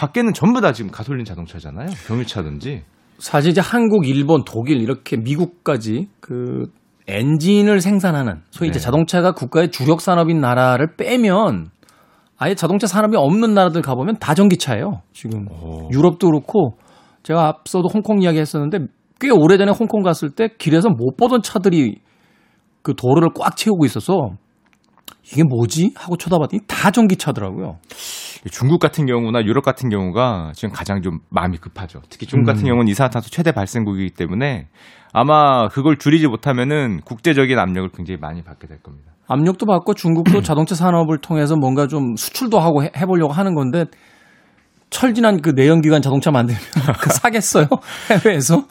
밖에는 0.01 0.33
전부 0.33 0.63
다 0.63 0.73
지금 0.73 0.91
가솔린 0.91 1.27
자동차잖아요. 1.27 1.89
경유차든지. 2.07 2.85
사실 3.19 3.51
이제 3.51 3.61
한국, 3.61 4.09
일본, 4.09 4.45
독일 4.47 4.81
이렇게 4.81 5.19
미국까지 5.19 6.09
그 6.21 6.73
엔진을 7.07 7.81
생산하는 7.81 8.41
소위 8.51 8.69
네. 8.69 8.71
이제 8.71 8.81
자동차가 8.81 9.33
국가의 9.33 9.71
주력 9.71 10.01
산업인 10.01 10.41
나라를 10.41 10.97
빼면 10.97 11.69
아예 12.39 12.55
자동차 12.55 12.87
산업이 12.87 13.15
없는 13.15 13.53
나라들 13.53 13.83
가보면 13.83 14.17
다 14.21 14.33
전기차예요. 14.35 15.03
지금 15.13 15.47
오. 15.51 15.91
유럽도 15.93 16.29
그렇고 16.29 16.79
제가 17.23 17.49
앞서도 17.49 17.89
홍콩 17.93 18.23
이야기 18.23 18.39
했었는데 18.39 18.87
꽤 19.21 19.29
오래전에 19.29 19.73
홍콩 19.79 20.03
갔을 20.03 20.31
때 20.31 20.49
길에서 20.57 20.89
못 20.89 21.19
보던 21.19 21.43
차들이 21.43 22.01
그 22.81 22.95
도로를 22.95 23.31
꽉 23.39 23.55
채우고 23.55 23.85
있어서 23.85 24.31
이게 25.25 25.43
뭐지? 25.45 25.93
하고 25.97 26.17
쳐다봤더니 26.17 26.63
다 26.67 26.91
전기차더라고요. 26.91 27.79
중국 28.51 28.79
같은 28.79 29.07
경우나 29.07 29.43
유럽 29.45 29.65
같은 29.65 29.91
경우가 29.91 30.53
지금 30.55 30.73
가장 30.73 31.03
좀 31.03 31.19
마음이 31.29 31.59
급하죠. 31.59 32.01
특히 32.09 32.27
중국 32.27 32.47
같은 32.47 32.65
음. 32.65 32.69
경우는 32.69 32.89
이산화탄소 32.89 33.31
최대 33.31 33.53
발생국이기 33.53 34.15
때문에 34.15 34.69
아마 35.13 35.69
그걸 35.69 35.99
줄이지 35.99 36.27
못하면은 36.29 37.01
국제적인 37.05 37.59
압력을 37.59 37.91
굉장히 37.95 38.19
많이 38.19 38.43
받게 38.43 38.67
될 38.67 38.81
겁니다. 38.83 39.13
압력도 39.29 39.67
받고 39.67 39.95
중국도 39.95 40.41
자동차 40.43 40.75
산업을 40.75 41.19
통해서 41.19 41.57
뭔가 41.57 41.87
좀 41.87 42.17
수출도 42.17 42.59
하고 42.59 42.83
해, 42.83 42.91
보려고 43.07 43.33
하는 43.33 43.55
건데 43.55 43.85
철진한 44.89 45.41
그 45.41 45.51
내연기관 45.51 46.03
자동차 46.03 46.31
만들면 46.31 46.61
그 47.01 47.11
사겠어요? 47.11 47.67
해외에서? 48.11 48.65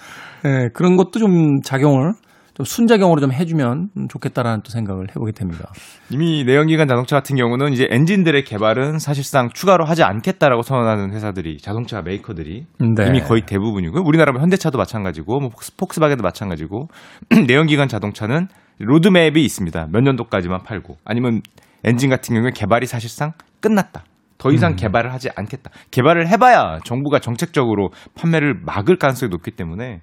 네, 0.43 0.69
그런 0.73 0.97
것도 0.97 1.19
좀 1.19 1.61
작용을 1.61 2.13
좀 2.59 2.65
순자경으로 2.65 3.21
좀 3.21 3.31
해주면 3.31 3.89
좋겠다라는 4.09 4.63
또 4.63 4.69
생각을 4.69 5.07
해보게 5.11 5.31
됩니다. 5.31 5.71
이미 6.09 6.43
내연기관 6.43 6.89
자동차 6.89 7.15
같은 7.15 7.37
경우는 7.37 7.71
이제 7.71 7.87
엔진들의 7.89 8.43
개발은 8.43 8.99
사실상 8.99 9.49
추가로 9.49 9.85
하지 9.85 10.03
않겠다라고 10.03 10.61
선언하는 10.61 11.13
회사들이 11.13 11.59
자동차 11.59 12.01
메이커들이 12.01 12.65
네. 12.97 13.07
이미 13.07 13.21
거의 13.21 13.43
대부분이고 13.45 14.05
우리나라 14.05 14.33
현대차도 14.37 14.77
마찬가지고 14.77 15.39
뭐 15.39 15.49
폭스바겐도 15.77 16.21
마찬가지고 16.21 16.89
내연기관 17.47 17.87
자동차는 17.87 18.49
로드맵이 18.79 19.41
있습니다. 19.41 19.87
몇 19.89 20.01
년도까지만 20.01 20.63
팔고 20.63 20.97
아니면 21.05 21.41
엔진 21.85 22.09
같은 22.09 22.35
경우에 22.35 22.51
개발이 22.53 22.87
사실상 22.87 23.31
끝났다. 23.61 24.03
더 24.37 24.51
이상 24.51 24.71
음. 24.71 24.75
개발을 24.75 25.13
하지 25.13 25.29
않겠다. 25.33 25.71
개발을 25.91 26.27
해봐야 26.27 26.79
정부가 26.83 27.19
정책적으로 27.19 27.91
판매를 28.15 28.55
막을 28.65 28.97
가능성이 28.97 29.29
높기 29.29 29.51
때문에 29.51 30.01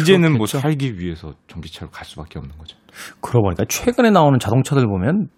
이제는 0.00 0.36
뭐 0.36 0.46
살기 0.46 0.98
위해서 0.98 1.34
전기차로 1.48 1.90
갈 1.90 2.04
수밖에 2.04 2.38
없는 2.38 2.56
거죠. 2.58 2.76
그러고 3.20 3.46
보니까 3.46 3.64
최근에 3.68 4.10
나오는 4.10 4.38
자동차들 4.38 4.86
보면 4.86 5.28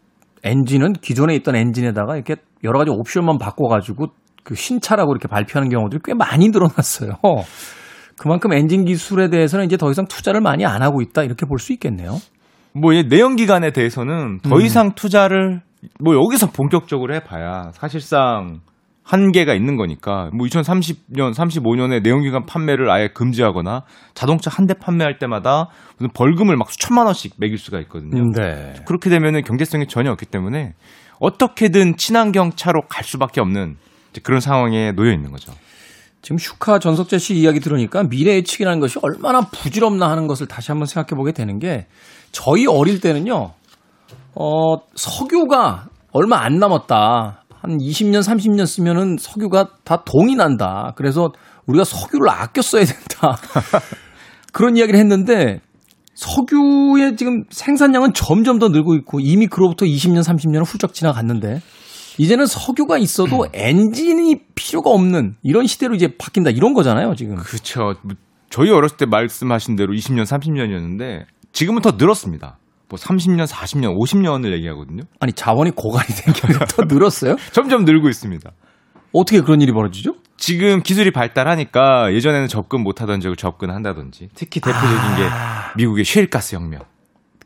엔진은 0.45 0.95
기존에 0.95 1.35
있던 1.37 1.57
엔진에다가 1.57 2.17
이렇게 2.17 2.37
여러 2.65 2.79
가지 2.79 2.91
옵션만 2.91 3.39
바꿔가지고 3.39 4.09
그 4.45 4.55
신차라고 4.55 5.13
이렇게 5.13 5.27
발표하는 5.29 5.71
경우들이 5.71 6.01
꽤 6.05 6.15
많이 6.15 6.49
늘어났어요. 6.51 7.13
그만큼 8.17 8.53
엔진 8.53 8.85
기술에 8.85 9.29
대해서는 9.29 9.67
이제 9.67 9.77
더 9.77 9.91
이상 9.91 10.07
투자를 10.07 10.41
많이 10.41 10.65
안 10.65 10.83
하고 10.83 11.03
있다 11.03 11.23
이렇게 11.23 11.47
볼 11.47 11.59
수 11.59 11.73
있겠네요. 11.73 12.19
뭐 12.73 12.93
내연기관에 12.93 13.73
대해서는 13.73 14.41
더 14.41 14.57
음. 14.57 14.61
이상 14.61 14.87
음. 14.87 14.93
투자를 14.95 15.63
뭐 16.01 16.15
여기서 16.15 16.51
본격적으로 16.51 17.15
해봐야 17.15 17.71
사실상 17.73 18.61
한계가 19.07 19.55
있는 19.55 19.77
거니까 19.77 20.31
뭐 20.37 20.47
2030년, 20.49 21.33
35년에 21.33 22.03
내연기관 22.03 22.45
판매를 22.45 22.91
아예 22.91 23.07
금지하거나 23.09 23.85
자동차 24.15 24.51
한 24.53 24.67
대 24.67 24.75
판매할 24.75 25.19
때마다 25.19 25.69
무슨 25.97 26.11
벌금을 26.13 26.57
막 26.57 26.71
수천만 26.73 27.07
원씩 27.07 27.35
매길 27.39 27.57
수가 27.57 27.79
있거든요. 27.83 28.21
음, 28.21 28.33
네. 28.33 28.75
그렇게 28.85 29.09
되면은 29.09 29.43
경제성이 29.43 29.87
전혀 29.87 30.11
없기 30.11 30.27
때문에 30.27 30.75
어떻게든 31.21 31.97
친환경 31.97 32.51
차로 32.51 32.83
갈 32.89 33.05
수밖에 33.05 33.41
없는 33.41 33.77
그런 34.25 34.41
상황에 34.41 34.91
놓여 34.91 35.13
있는 35.13 35.31
거죠. 35.31 35.53
지금 36.21 36.39
슈카 36.39 36.81
전석재 36.81 37.19
씨 37.19 37.37
이야기 37.37 37.61
들으니까 37.61 38.03
미래 38.03 38.35
예측이라는 38.35 38.81
것이 38.81 38.99
얼마나 39.03 39.43
부질없나 39.43 40.11
하는 40.11 40.27
것을 40.27 40.49
다시 40.49 40.73
한번 40.73 40.87
생각해 40.87 41.17
보게 41.17 41.31
되는 41.31 41.61
게 41.61 41.87
저희 42.33 42.67
어릴 42.67 43.01
때는요, 43.01 43.53
어, 44.35 44.77
석유가 44.97 45.87
얼마 46.11 46.39
안 46.41 46.59
남았다. 46.59 47.45
한 47.67 47.79
20년, 47.79 48.21
30년 48.21 48.65
쓰면은 48.65 49.17
석유가 49.19 49.69
다 49.85 50.05
동이 50.05 50.37
난다. 50.37 50.93
그래서 50.97 51.33
우리가 51.67 51.85
석유를 51.85 52.29
아껴 52.31 52.63
써야 52.63 52.85
된다. 52.85 53.37
그런 54.53 54.77
이야기를 54.77 54.99
했는데 54.99 55.61
석유의 56.15 57.17
지금 57.17 57.43
생산량은 57.51 58.15
점점 58.15 58.59
더 58.59 58.69
늘고 58.69 58.95
있고 58.97 59.21
이미 59.21 59.49
그로부터 59.49 59.85
20년, 59.85 60.23
30년은 60.23 60.65
훌쩍 60.65 60.95
지나갔는데 60.95 61.61
이제는 62.19 62.47
석유가 62.47 62.97
있어도 62.99 63.43
음. 63.43 63.49
엔진이 63.53 64.37
필요가 64.55 64.91
없는 64.91 65.37
이런 65.43 65.67
시대로 65.67 65.95
이제 65.95 66.09
바뀐다 66.17 66.51
이런 66.51 66.73
거잖아요, 66.73 67.15
지금. 67.17 67.37
그렇죠. 67.37 67.95
저희 68.49 68.71
어렸을 68.71 68.97
때 68.97 69.07
말씀하신 69.07 69.77
대로 69.77 69.93
20년, 69.93 70.25
30년이었는데 70.25 71.25
지금은 71.53 71.83
더 71.83 71.93
늘었습니다. 71.99 72.59
뭐 72.89 72.99
30년, 72.99 73.47
40년, 73.47 73.97
50년을 73.99 74.53
얘기하거든요. 74.53 75.03
아니 75.21 75.33
자원이 75.33 75.73
고갈이 75.73 76.07
된게더 76.07 76.85
늘었어요? 76.85 77.37
점점 77.53 77.85
늘고 77.85 78.09
있습니다. 78.09 78.51
어떻게 79.13 79.41
그런 79.41 79.61
일이 79.61 79.73
벌어지죠? 79.73 80.15
지금 80.37 80.83
기술이 80.83 81.11
발달하니까 81.11 82.13
예전에는 82.13 82.49
접근 82.49 82.83
못하던 82.83 83.21
적을 83.21 83.37
접근한다든지 83.37 84.29
특히 84.35 84.61
대표적인 84.61 84.97
아... 84.99 85.17
게 85.17 85.23
미국의 85.77 86.05
셰일가스 86.05 86.55
혁명. 86.55 86.83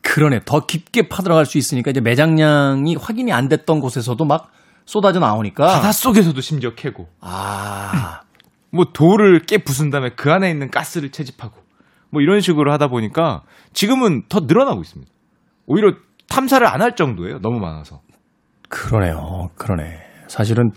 그러네. 0.03 0.41
더 0.45 0.67
깊게 0.67 1.09
파들어갈 1.09 1.47
수 1.47 1.59
있으니까 1.59 1.91
이제 1.91 2.01
매장량이 2.01 2.97
확인이 2.97 3.33
안 3.33 3.49
됐던 3.49 3.81
곳에서도 3.81 4.23
막 4.25 4.51
쏟아져 4.85 5.21
나오니까 5.21 5.67
바닷속에서도 5.67 6.41
심지어 6.41 6.75
캐고. 6.75 7.09
아. 7.21 8.23
뭐 8.73 8.87
돌을 8.93 9.41
깨 9.41 9.59
부순 9.59 9.91
다음에 9.91 10.11
그 10.17 10.33
안에 10.33 10.51
있는 10.51 10.71
가스를 10.71 11.11
채집하고 11.11 11.57
뭐 12.11 12.23
이런 12.23 12.41
식으로 12.41 12.73
하다 12.73 12.89
보니까 12.89 13.43
지금은 13.73 14.25
더 14.29 14.41
늘어나고 14.41 14.81
있습니다. 14.81 15.11
오히려 15.71 15.93
탐사를 16.29 16.67
안 16.67 16.81
할 16.83 16.97
정도예요. 16.97 17.39
너무 17.41 17.61
많아서. 17.61 18.01
그러네요. 18.69 19.51
그러네. 19.55 19.99
사실은 20.27 20.71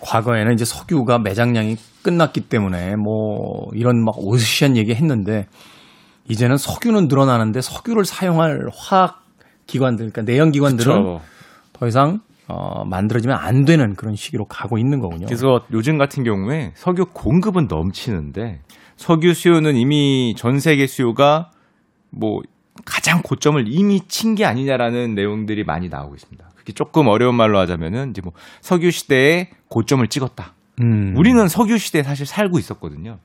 과거에는 0.00 0.52
이제 0.52 0.64
석유가 0.66 1.18
매장량이 1.18 1.76
끝났기 2.02 2.42
때문에 2.48 2.96
뭐 2.96 3.68
이런 3.72 4.04
막 4.04 4.14
오시한 4.18 4.76
얘기 4.76 4.94
했는데 4.94 5.46
이제는 6.28 6.58
석유는 6.58 7.08
늘어나는데 7.08 7.62
석유를 7.62 8.04
사용할 8.04 8.68
화학 8.76 9.22
기관들, 9.66 10.10
그러니까 10.10 10.30
내연 10.30 10.50
기관들은 10.52 10.94
그쵸. 11.02 11.20
더 11.72 11.86
이상 11.86 12.20
어, 12.48 12.84
만들어지면 12.84 13.36
안 13.36 13.64
되는 13.64 13.94
그런 13.94 14.14
시기로 14.16 14.44
가고 14.44 14.76
있는 14.78 15.00
거군요. 15.00 15.26
그래서 15.26 15.60
요즘 15.72 15.98
같은 15.98 16.24
경우에 16.24 16.72
석유 16.74 17.06
공급은 17.12 17.66
넘치는데 17.68 18.60
석유 18.96 19.34
수요는 19.34 19.76
이미 19.76 20.34
전 20.36 20.58
세계 20.60 20.86
수요가 20.86 21.50
뭐 22.10 22.40
가장 22.84 23.22
고점을 23.22 23.62
이미 23.68 24.00
친 24.08 24.34
게 24.34 24.44
아니냐라는 24.44 25.14
내용들이 25.14 25.64
많이 25.64 25.88
나오고 25.88 26.14
있습니다. 26.14 26.50
그게 26.56 26.72
조금 26.72 27.06
어려운 27.08 27.34
말로 27.36 27.58
하자면은 27.58 28.10
이제 28.10 28.20
뭐 28.22 28.32
석유 28.60 28.90
시대에 28.90 29.48
고점을 29.68 30.06
찍었다. 30.08 30.54
음. 30.82 31.14
우리는 31.16 31.48
석유 31.48 31.78
시대에 31.78 32.02
사실 32.02 32.26
살고 32.26 32.58
있었거든요. 32.58 33.18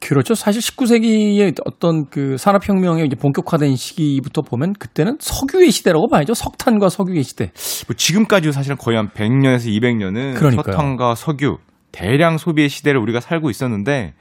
그렇죠. 0.00 0.34
사실 0.34 0.60
19세기의 0.62 1.54
어떤 1.66 2.08
그 2.08 2.36
산업혁명의 2.38 3.06
이제 3.06 3.16
본격화된 3.16 3.74
시기부터 3.76 4.42
보면 4.42 4.72
그때는 4.74 5.16
석유의 5.20 5.70
시대라고 5.70 6.08
봐야죠. 6.08 6.34
석탄과 6.34 6.88
석유의 6.88 7.24
시대. 7.24 7.50
뭐 7.88 7.96
지금까지도 7.96 8.52
사실은 8.52 8.76
거의 8.76 8.96
한 8.96 9.08
100년에서 9.10 9.66
200년은 9.66 10.36
그러니까요. 10.36 10.72
석탄과 10.72 11.14
석유 11.16 11.58
대량 11.92 12.38
소비의 12.38 12.68
시대를 12.68 13.00
우리가 13.00 13.20
살고 13.20 13.50
있었는데 13.50 14.14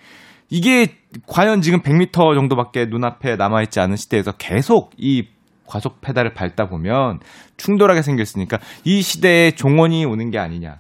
이게 0.50 0.96
과연 1.28 1.62
지금 1.62 1.82
100m 1.82 2.36
정도밖에 2.36 2.86
눈앞에 2.86 3.36
남아있지 3.36 3.80
않은 3.80 3.96
시대에서 3.96 4.32
계속 4.34 4.92
이 4.98 5.28
과속 5.66 6.00
페달을 6.02 6.34
밟다 6.34 6.68
보면 6.68 7.20
충돌하게 7.58 8.02
생겼으니까 8.02 8.58
이 8.86 9.02
시대에 9.02 9.52
종원이 9.52 10.06
오는 10.06 10.30
게 10.32 10.40
아니냐. 10.40 10.80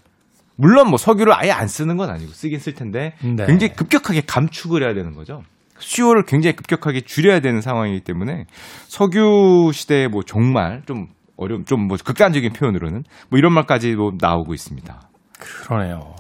물론 0.55 0.89
뭐 0.89 0.97
석유를 0.97 1.34
아예 1.36 1.51
안 1.51 1.68
쓰는 1.68 1.97
건 1.97 2.09
아니고 2.09 2.32
쓰긴 2.32 2.59
쓸 2.59 2.74
텐데 2.74 3.13
네. 3.22 3.45
굉장히 3.45 3.74
급격하게 3.74 4.22
감축을 4.26 4.84
해야 4.84 4.93
되는 4.93 5.13
거죠. 5.13 5.43
수요를 5.78 6.24
굉장히 6.26 6.55
급격하게 6.55 7.01
줄여야 7.01 7.39
되는 7.41 7.61
상황이기 7.61 8.03
때문에 8.03 8.45
석유 8.88 9.70
시대에 9.74 10.07
뭐 10.07 10.24
정말 10.24 10.82
좀 10.88 11.07
어려움, 11.38 11.65
좀 11.65 11.82
뭐 11.88 11.97
극단적인 12.03 12.53
표현으로는 12.53 13.03
뭐 13.30 13.38
이런 13.38 13.53
말까지도 13.53 14.13
나오고 14.20 14.53
있습니다. 14.55 14.99
그러네요. 15.39 16.15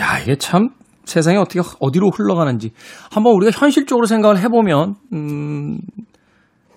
야, 0.00 0.18
이게 0.18 0.34
참 0.36 0.70
세상이 1.04 1.36
어떻게 1.36 1.60
어디로 1.80 2.10
흘러가는지 2.10 2.72
한번 3.10 3.34
우리가 3.34 3.52
현실적으로 3.58 4.06
생각을 4.06 4.38
해보면 4.38 4.94
음 5.12 5.78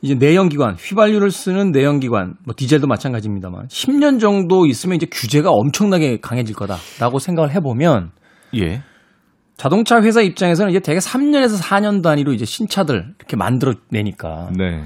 이제 0.02 0.14
내연기관 0.14 0.76
휘발유를 0.76 1.32
쓰는 1.32 1.72
내연기관 1.72 2.36
뭐 2.46 2.54
디젤도 2.56 2.88
마찬가지입니다만 2.88 3.68
10년 3.68 4.20
정도 4.20 4.66
있으면 4.66 4.96
이제 4.96 5.08
규제가 5.12 5.50
엄청나게 5.52 6.20
강해질 6.22 6.56
거다라고 6.56 7.20
생각을 7.20 7.52
해보면 7.56 8.12
예. 8.56 8.82
자동차 9.56 10.00
회사 10.02 10.22
입장에서는 10.22 10.70
이제 10.70 10.80
대개 10.80 11.00
3년에서 11.00 11.60
4년 11.60 12.04
단위로 12.04 12.32
이제 12.32 12.46
신차들 12.46 13.16
이렇게 13.18 13.36
만들어내니까 13.36 14.52
네. 14.56 14.84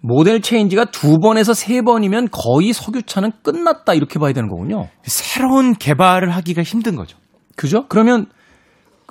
모델 0.00 0.40
체인지가 0.40 0.84
두 0.86 1.18
번에서 1.18 1.54
세 1.54 1.80
번이면 1.80 2.28
거의 2.30 2.72
석유차는 2.72 3.32
끝났다 3.42 3.94
이렇게 3.94 4.18
봐야 4.18 4.32
되는 4.32 4.48
거군요. 4.50 4.88
새로운 5.02 5.72
개발을 5.72 6.30
하기가 6.30 6.62
힘든 6.62 6.94
거죠. 6.94 7.16
그죠? 7.56 7.86
그러면 7.88 8.26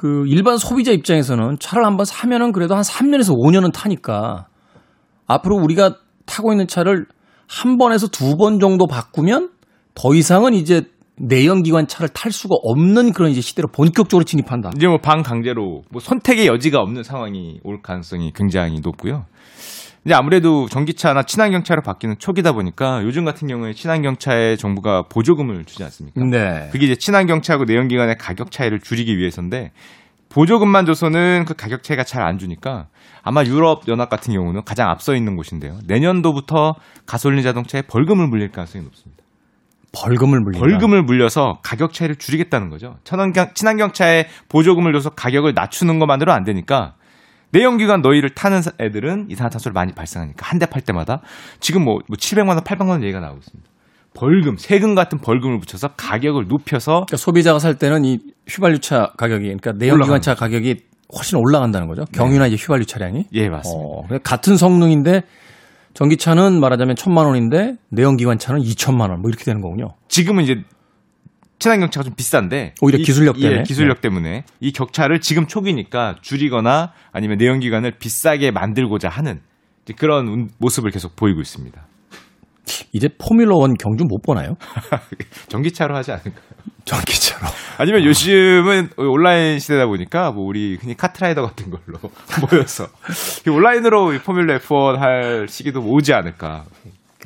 그 0.04 0.26
일반 0.28 0.58
소비자 0.58 0.92
입장에서는 0.92 1.60
차를 1.62 1.86
한번 1.86 2.06
사면은 2.06 2.52
그래도 2.52 2.76
한 2.76 2.82
3년에서 2.84 3.34
5년은 3.38 3.72
타니까 3.74 4.48
앞으로 5.28 5.56
우리가 5.56 5.96
타고 6.26 6.52
있는 6.52 6.68
차를 6.68 7.06
한 7.48 7.78
번에서 7.78 8.08
두 8.08 8.36
번 8.36 8.60
정도 8.60 8.86
바꾸면 8.86 9.52
더 9.96 10.14
이상은 10.14 10.56
이제 10.56 10.82
내연기관 11.16 11.88
차를 11.88 12.10
탈 12.10 12.34
수가 12.34 12.54
없는 12.64 13.14
그런 13.14 13.32
이제 13.32 13.40
시대로 13.40 13.70
본격적으로 13.70 14.26
진입한다. 14.26 14.72
이제 14.76 14.88
뭐 14.88 14.98
방 14.98 15.22
강제로 15.24 15.84
뭐 15.90 16.02
선택의 16.02 16.48
여지가 16.48 16.82
없는 16.82 17.04
상황이 17.04 17.62
올 17.64 17.82
가능성이 17.82 18.34
굉장히 18.36 18.82
높고요. 18.84 19.24
이제 20.06 20.14
아무래도 20.14 20.68
전기차나 20.68 21.24
친환경 21.24 21.64
차로 21.64 21.82
바뀌는 21.82 22.16
초기다 22.20 22.52
보니까 22.52 23.02
요즘 23.04 23.24
같은 23.24 23.48
경우에 23.48 23.74
친환경 23.74 24.18
차에 24.18 24.58
정부가 24.58 25.04
보조금을 25.04 25.64
주지 25.66 25.84
않습니까? 25.84 26.22
네. 26.26 26.70
그게 26.72 26.86
이제 26.88 26.96
친환경 26.96 27.42
차하고 27.42 27.64
내연기관의 27.64 28.18
가격 28.20 28.52
차이를 28.52 28.80
줄이기 28.80 29.18
위해서인데 29.18 29.72
보조금만 30.30 30.86
줘서는 30.86 31.46
그 31.46 31.54
가격 31.54 31.84
차이가 31.84 32.04
잘 32.04 32.22
안 32.24 32.38
주니까 32.38 32.88
아마 33.22 33.44
유럽 33.44 33.88
연합 33.88 34.10
같은 34.10 34.34
경우는 34.34 34.64
가장 34.66 34.90
앞서 34.90 35.16
있는 35.16 35.36
곳인데요. 35.38 35.78
내년도부터 35.88 36.74
가솔린 37.06 37.42
자동차에 37.44 37.84
벌금을 37.84 38.28
물릴 38.28 38.52
가능성이 38.52 38.84
높습니다. 38.84 39.24
벌금을 39.94 40.40
물린다. 40.42 40.60
벌금을 40.66 41.04
물려서 41.04 41.60
가격 41.64 41.94
차이를 41.94 42.16
줄이겠다는 42.16 42.70
거죠. 42.70 42.96
친환경 43.04 43.54
친환경 43.54 43.92
차에 43.94 44.26
보조금을 44.50 44.92
줘서 44.94 45.12
가격을 45.12 45.54
낮추는 45.54 46.00
것만으로 46.00 46.34
안 46.34 46.44
되니까 46.44 46.96
내연기관 47.54 48.02
너희를 48.02 48.32
타는 48.32 48.62
애들은 48.80 49.28
이산화탄소를 49.30 49.74
많이 49.74 49.94
발생하니까 49.94 50.46
한 50.46 50.60
대 50.60 50.66
팔 50.66 50.82
때마다 50.82 51.22
지금 51.60 51.84
뭐, 51.86 52.00
뭐 52.08 52.18
700만 52.18 52.50
원, 52.50 52.58
800만 52.60 52.90
원 52.90 53.04
얘기가 53.04 53.20
나오고 53.20 53.38
있습니다. 53.40 53.70
벌금, 54.16 54.58
세금 54.58 54.94
같은 54.96 55.18
벌금을 55.20 55.60
붙여서 55.60 55.90
가격을 55.98 56.46
높여서 56.48 56.92
그러니까 57.08 57.18
소비자가 57.18 57.58
살 57.60 57.76
때는 57.76 58.06
이 58.06 58.20
휘발유차 58.48 59.14
가격이 59.18 59.44
그러니까 59.46 59.72
내연기관차 59.74 60.36
가격이 60.36 60.78
훨씬 61.16 61.38
올라간다는 61.40 61.88
거죠. 61.88 62.06
경유나 62.12 62.48
네. 62.48 62.54
이제 62.54 62.64
휘발유 62.64 62.86
차량이. 62.86 63.26
예, 63.34 63.50
맞습니다. 63.50 63.88
어, 63.88 64.20
같은 64.24 64.56
성능인데 64.58 65.22
전기차는 65.94 66.60
말하자면 66.60 66.96
천만 66.96 67.26
원인데 67.28 67.76
내연기관차는 67.90 68.62
2천만 68.62 69.10
원 69.10 69.22
뭐 69.22 69.30
이렇게 69.30 69.44
되는 69.44 69.62
거군요. 69.62 69.90
지금은 70.08 70.44
이제 70.44 70.56
친환경차가 71.64 72.04
좀 72.04 72.14
비싼데 72.16 72.76
오히려 72.82 72.98
기술력 72.98 73.40
때문에 73.40 73.60
예, 73.60 73.64
기술력 73.64 74.02
네. 74.02 74.02
때문에 74.02 74.44
이 74.60 74.74
격차를 74.74 75.22
지금 75.22 75.48
초기니까 75.48 76.16
줄이거나 76.22 76.92
아니면 77.14 77.38
내연기관을 77.38 78.00
비싸게 78.00 78.52
만들고자 78.52 79.08
하는 79.08 79.40
그런 79.98 80.50
모습을 80.60 80.92
계속 80.92 81.16
보이고 81.16 81.40
있습니다. 81.40 81.82
이제 82.92 83.08
포뮬러 83.18 83.56
원 83.56 83.76
경주 83.76 84.04
못 84.06 84.22
보나요? 84.22 84.56
전기차로 85.48 85.96
하지 85.96 86.12
않을까요? 86.12 86.44
전기차로. 86.84 87.48
아니면 87.78 88.04
요즘은 88.04 88.90
온라인 88.98 89.60
시대다 89.60 89.86
보니까 89.86 90.32
뭐 90.32 90.46
우리 90.46 90.76
흔히 90.76 90.98
카트라이더 90.98 91.46
같은 91.46 91.70
걸로 91.70 92.12
모여서 92.52 92.88
온라인으로 93.50 94.20
포뮬러 94.26 94.58
F1 94.58 94.98
할 94.98 95.48
시기도 95.48 95.80
오지 95.82 96.14
않을까. 96.14 96.66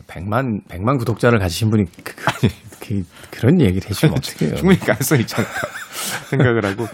100만 0.04 0.68
100만 0.68 0.98
구독자를 1.00 1.39
가지신 1.39 1.70
분이 1.70 1.86
그, 2.04 2.16
그, 2.16 2.48
그, 2.80 3.04
그런 3.32 3.62
얘기를 3.62 3.89
해주면 3.89 4.18
어떡해요. 4.18 4.56
충분히 4.56 4.80
가능성이 4.80 5.26
않을까 5.36 5.68
생각을 6.30 6.66
하고 6.66 6.88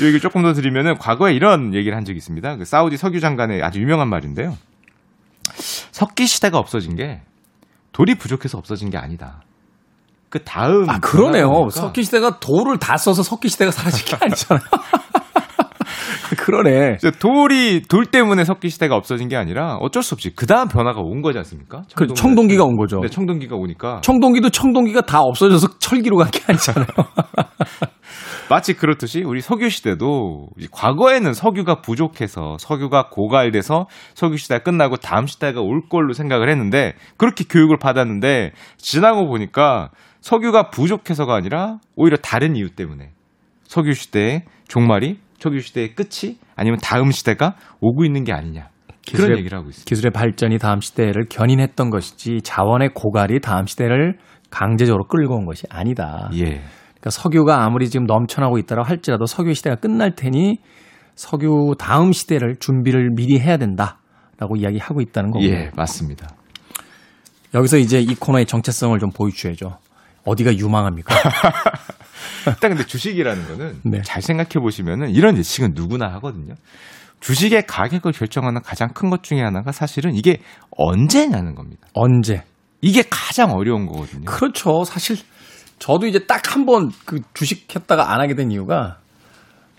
이 0.00 0.04
얘기를 0.04 0.20
조금 0.20 0.42
더 0.42 0.52
드리면은 0.52 0.98
과거에 0.98 1.32
이런 1.34 1.74
얘기를 1.74 1.96
한 1.96 2.04
적이 2.04 2.18
있습니다. 2.18 2.56
그 2.56 2.64
사우디 2.64 2.96
석유 2.96 3.20
장관의 3.20 3.62
아주 3.62 3.80
유명한 3.80 4.08
말인데요. 4.08 4.56
석기 5.92 6.26
시대가 6.26 6.58
없어진 6.58 6.96
게 6.96 7.22
돌이 7.92 8.16
부족해서 8.16 8.58
없어진 8.58 8.90
게 8.90 8.98
아니다. 8.98 9.42
그 10.28 10.42
다음 10.42 10.90
아 10.90 10.98
그러네요. 10.98 11.68
석기 11.70 12.02
시대가 12.02 12.38
돌을 12.40 12.78
다 12.78 12.96
써서 12.96 13.22
석기 13.22 13.48
시대가 13.48 13.70
사라진 13.70 14.04
게 14.04 14.16
아니잖아요. 14.20 14.66
그러네. 16.46 16.98
돌이 17.18 17.82
돌 17.88 18.06
때문에 18.06 18.44
석기 18.44 18.68
시대가 18.68 18.94
없어진 18.94 19.26
게 19.26 19.34
아니라 19.34 19.78
어쩔 19.80 20.04
수 20.04 20.14
없이 20.14 20.30
그 20.36 20.46
다음 20.46 20.68
변화가 20.68 21.00
온 21.00 21.20
거지 21.20 21.38
않습니까? 21.38 21.82
그 21.96 22.06
청동기가 22.06 22.62
온 22.64 22.76
거죠. 22.76 23.00
네, 23.00 23.08
청동기가 23.08 23.56
오니까. 23.56 24.00
청동기도 24.02 24.50
청동기가 24.50 25.00
다 25.00 25.22
없어져서 25.22 25.78
철기로 25.80 26.16
간 26.18 26.30
게 26.30 26.38
아니잖아요. 26.46 26.86
마치 28.48 28.74
그렇듯이 28.74 29.24
우리 29.24 29.40
석유 29.40 29.68
시대도 29.68 30.50
과거에는 30.70 31.32
석유가 31.32 31.80
부족해서 31.80 32.56
석유가 32.60 33.08
고갈돼서 33.10 33.86
석유 34.14 34.36
시대가 34.36 34.62
끝나고 34.62 34.98
다음 34.98 35.26
시대가 35.26 35.60
올 35.60 35.88
걸로 35.90 36.12
생각을 36.12 36.48
했는데 36.48 36.94
그렇게 37.16 37.42
교육을 37.42 37.78
받았는데 37.78 38.52
지나고 38.76 39.26
보니까 39.26 39.90
석유가 40.20 40.70
부족해서가 40.70 41.34
아니라 41.34 41.78
오히려 41.96 42.16
다른 42.18 42.54
이유 42.54 42.70
때문에 42.70 43.10
석유 43.64 43.94
시대의 43.94 44.44
종말이 44.68 45.18
석유 45.46 45.60
시대의 45.60 45.94
끝이 45.94 46.38
아니면 46.56 46.78
다음 46.82 47.12
시대가 47.12 47.54
오고 47.80 48.04
있는 48.04 48.24
게 48.24 48.32
아니냐. 48.32 48.68
기술의, 49.02 49.26
그런 49.26 49.38
얘기를 49.38 49.56
하고 49.56 49.68
있습니다. 49.68 49.88
기술의 49.88 50.10
발전이 50.10 50.58
다음 50.58 50.80
시대를 50.80 51.26
견인했던 51.28 51.90
것이지 51.90 52.40
자원의 52.42 52.90
고갈이 52.94 53.40
다음 53.40 53.66
시대를 53.66 54.18
강제적으로 54.50 55.04
끌고 55.04 55.36
온 55.36 55.46
것이 55.46 55.64
아니다. 55.70 56.28
예. 56.34 56.42
그러니까 56.42 57.10
석유가 57.10 57.64
아무리 57.64 57.88
지금 57.88 58.06
넘쳐나고 58.06 58.58
있다고 58.58 58.82
할지라도 58.82 59.26
석유 59.26 59.54
시대가 59.54 59.76
끝날 59.76 60.16
테니 60.16 60.58
석유 61.14 61.74
다음 61.78 62.10
시대를 62.10 62.56
준비를 62.58 63.10
미리 63.14 63.38
해야 63.38 63.56
된다라고 63.56 64.56
이야기하고 64.56 65.00
있다는 65.00 65.30
거고요. 65.30 65.48
예, 65.48 65.70
맞습니다. 65.76 66.28
여기서 67.54 67.78
이제 67.78 68.00
이 68.00 68.14
코너의 68.16 68.46
정체성을 68.46 68.98
좀 68.98 69.10
보여주셔야죠. 69.10 69.78
어디가 70.24 70.56
유망합니까? 70.56 71.14
일단 72.46 72.70
근데 72.70 72.84
주식이라는 72.84 73.48
거는 73.48 73.80
네. 73.90 74.02
잘 74.02 74.22
생각해 74.22 74.50
보시면은 74.60 75.10
이런 75.10 75.36
예측은 75.36 75.72
누구나 75.74 76.12
하거든요. 76.14 76.54
주식의 77.20 77.66
가격을 77.66 78.12
결정하는 78.12 78.60
가장 78.62 78.88
큰 78.92 79.10
것 79.10 79.22
중에 79.22 79.40
하나가 79.40 79.72
사실은 79.72 80.14
이게 80.14 80.38
언제냐는 80.76 81.54
겁니다. 81.54 81.88
언제? 81.94 82.42
이게 82.82 83.02
가장 83.08 83.52
어려운 83.52 83.86
거거든요. 83.86 84.24
그렇죠. 84.26 84.84
사실 84.84 85.16
저도 85.78 86.06
이제 86.06 86.26
딱 86.26 86.42
한 86.54 86.66
번 86.66 86.90
그 87.06 87.20
주식 87.34 87.74
했다가 87.74 88.12
안 88.12 88.20
하게 88.20 88.34
된 88.34 88.50
이유가 88.50 88.98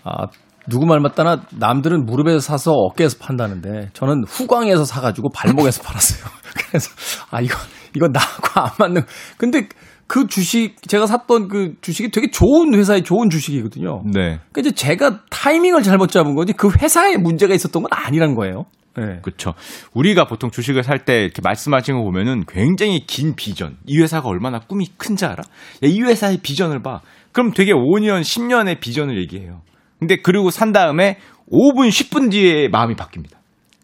아, 0.04 0.26
누구 0.68 0.84
말 0.86 1.00
맞다나 1.00 1.42
남들은 1.52 2.04
무릎에서 2.06 2.40
사서 2.40 2.72
어깨에서 2.72 3.16
판다는데 3.18 3.90
저는 3.94 4.24
후광에서 4.26 4.84
사가지고 4.84 5.30
발목에서 5.30 5.82
팔았어요. 5.86 6.28
그래서 6.68 6.90
아 7.30 7.40
이거 7.40 7.56
이거 7.94 8.08
나하고 8.08 8.60
안 8.60 8.70
맞는. 8.78 9.02
근데 9.38 9.68
그 10.08 10.26
주식 10.26 10.76
제가 10.88 11.06
샀던 11.06 11.48
그 11.48 11.74
주식이 11.82 12.10
되게 12.10 12.30
좋은 12.30 12.74
회사의 12.74 13.04
좋은 13.04 13.28
주식이거든요. 13.30 14.02
네. 14.06 14.40
그러니까 14.50 14.60
이제 14.60 14.72
제가 14.72 15.20
타이밍을 15.30 15.82
잘못 15.82 16.10
잡은 16.10 16.34
거지 16.34 16.54
그 16.54 16.70
회사에 16.70 17.18
문제가 17.18 17.54
있었던 17.54 17.82
건 17.82 17.90
아니란 17.92 18.34
거예요. 18.34 18.64
네. 18.96 19.20
그렇죠. 19.22 19.52
우리가 19.94 20.24
보통 20.24 20.50
주식을 20.50 20.82
살 20.82 21.04
때 21.04 21.22
이렇게 21.22 21.40
말씀하신 21.42 21.96
거 21.96 22.02
보면은 22.02 22.44
굉장히 22.48 23.04
긴 23.06 23.34
비전. 23.36 23.76
이 23.86 24.00
회사가 24.00 24.28
얼마나 24.28 24.58
꿈이 24.58 24.86
큰지 24.96 25.26
알아? 25.26 25.42
야, 25.42 25.42
이 25.82 26.00
회사의 26.00 26.38
비전을 26.42 26.82
봐. 26.82 27.00
그럼 27.32 27.52
되게 27.52 27.72
5년, 27.72 28.22
10년의 28.22 28.80
비전을 28.80 29.20
얘기해요. 29.20 29.60
근데 30.00 30.16
그리고 30.16 30.50
산 30.50 30.72
다음에 30.72 31.18
5분, 31.52 31.88
10분 31.90 32.30
뒤에 32.30 32.68
마음이 32.68 32.96
바뀝니다. 32.96 33.36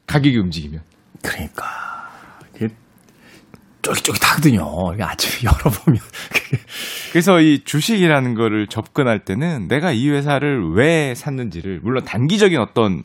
가격이 0.07 0.39
움직이면. 0.39 0.81
그러니까. 1.23 1.65
쫄깃쫄깃하거든요. 3.85 4.65
아침에 5.01 5.45
열어보면. 5.51 6.01
그래서 7.13 7.41
이 7.41 7.61
주식이라는 7.65 8.35
거를 8.35 8.67
접근할 8.67 9.21
때는 9.21 9.69
내가 9.69 9.93
이 9.93 10.09
회사를 10.09 10.73
왜 10.75 11.15
샀는지를, 11.15 11.81
물론 11.83 12.05
단기적인 12.05 12.59
어떤 12.59 13.03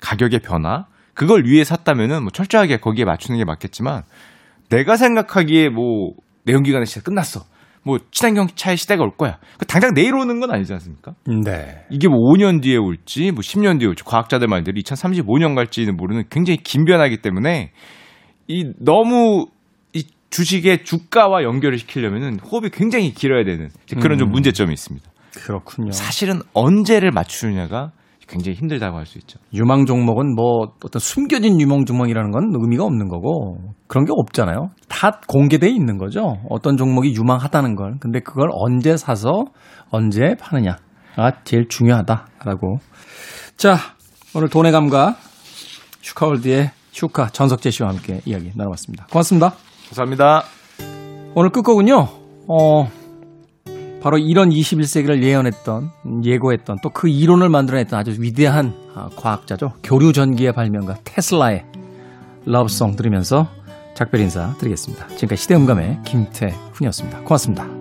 가격의 0.00 0.40
변화, 0.40 0.86
그걸 1.14 1.44
위해 1.44 1.64
샀다면은 1.64 2.22
뭐 2.22 2.30
철저하게 2.30 2.78
거기에 2.78 3.04
맞추는 3.04 3.38
게 3.38 3.44
맞겠지만 3.44 4.02
내가 4.68 4.96
생각하기에 4.96 5.68
뭐 5.68 6.12
내연기관의 6.44 6.86
시대 6.86 7.00
끝났어. 7.00 7.44
뭐 7.82 7.98
친환경 8.10 8.46
차의 8.54 8.76
시대가 8.76 9.02
올 9.02 9.10
거야. 9.16 9.38
그 9.58 9.66
당장 9.66 9.94
내일 9.94 10.14
오는 10.14 10.38
건 10.38 10.50
아니지 10.50 10.72
않습니까? 10.74 11.14
네. 11.44 11.84
이게 11.90 12.08
뭐 12.08 12.18
5년 12.18 12.62
뒤에 12.62 12.76
올지 12.76 13.32
뭐 13.32 13.40
10년 13.40 13.78
뒤에 13.78 13.88
올지 13.88 14.04
과학자들 14.04 14.48
말대로 14.48 14.76
2035년 14.78 15.54
갈지는 15.54 15.96
모르는 15.96 16.24
굉장히 16.30 16.58
긴 16.58 16.84
변화이기 16.84 17.22
때문에 17.22 17.72
이 18.48 18.72
너무 18.78 19.46
이 19.46 19.59
주식의 20.30 20.84
주가와 20.84 21.42
연결을 21.42 21.78
시키려면은 21.78 22.38
호흡이 22.40 22.70
굉장히 22.70 23.12
길어야 23.12 23.44
되는 23.44 23.68
그런 24.00 24.18
좀 24.18 24.28
음. 24.28 24.32
문제점이 24.32 24.72
있습니다. 24.72 25.10
그렇군요. 25.44 25.90
사실은 25.92 26.40
언제를 26.52 27.10
맞추느냐가 27.10 27.92
굉장히 28.28 28.56
힘들다고 28.58 28.96
할 28.96 29.06
수 29.06 29.18
있죠. 29.18 29.40
유망 29.52 29.86
종목은 29.86 30.36
뭐 30.36 30.72
어떤 30.84 31.00
숨겨진 31.00 31.60
유망 31.60 31.84
종목이라는 31.84 32.30
건 32.30 32.52
의미가 32.54 32.84
없는 32.84 33.08
거고 33.08 33.56
그런 33.88 34.04
게 34.04 34.12
없잖아요. 34.14 34.68
다 34.88 35.20
공개돼 35.26 35.68
있는 35.68 35.98
거죠. 35.98 36.36
어떤 36.48 36.76
종목이 36.76 37.12
유망하다는 37.12 37.74
걸. 37.74 37.94
근데 38.00 38.20
그걸 38.20 38.48
언제 38.52 38.96
사서 38.96 39.46
언제 39.90 40.36
파느냐가 40.40 41.42
제일 41.42 41.66
중요하다라고. 41.68 42.78
자, 43.56 43.76
오늘 44.36 44.48
돈의 44.48 44.70
감각 44.70 45.16
슈카월드의 46.00 46.70
슈카 46.92 47.30
전석재 47.30 47.70
씨와 47.70 47.88
함께 47.88 48.20
이야기 48.26 48.52
나눠봤습니다. 48.54 49.06
고맙습니다. 49.10 49.54
감사합니다. 49.90 50.44
오늘 51.34 51.50
끝곡은요. 51.50 52.08
어, 52.48 52.90
바로 54.02 54.18
이런 54.18 54.50
21세기를 54.50 55.22
예언했던, 55.22 55.90
예고했던 56.24 56.78
또 56.82 56.90
그 56.90 57.08
이론을 57.08 57.48
만들어냈던 57.48 57.98
아주 57.98 58.16
위대한 58.18 58.74
아, 58.94 59.08
과학자죠. 59.14 59.74
교류 59.82 60.12
전기의 60.12 60.52
발명가 60.52 60.96
테슬라의 61.04 61.64
Love 62.46 62.71
Song 62.71 62.96
들으면서 62.96 63.48
작별 63.94 64.20
인사 64.20 64.54
드리겠습니다. 64.58 65.08
지금까지 65.08 65.42
시대음감의 65.42 66.00
김태훈이었습니다. 66.04 67.20
고맙습니다. 67.20 67.79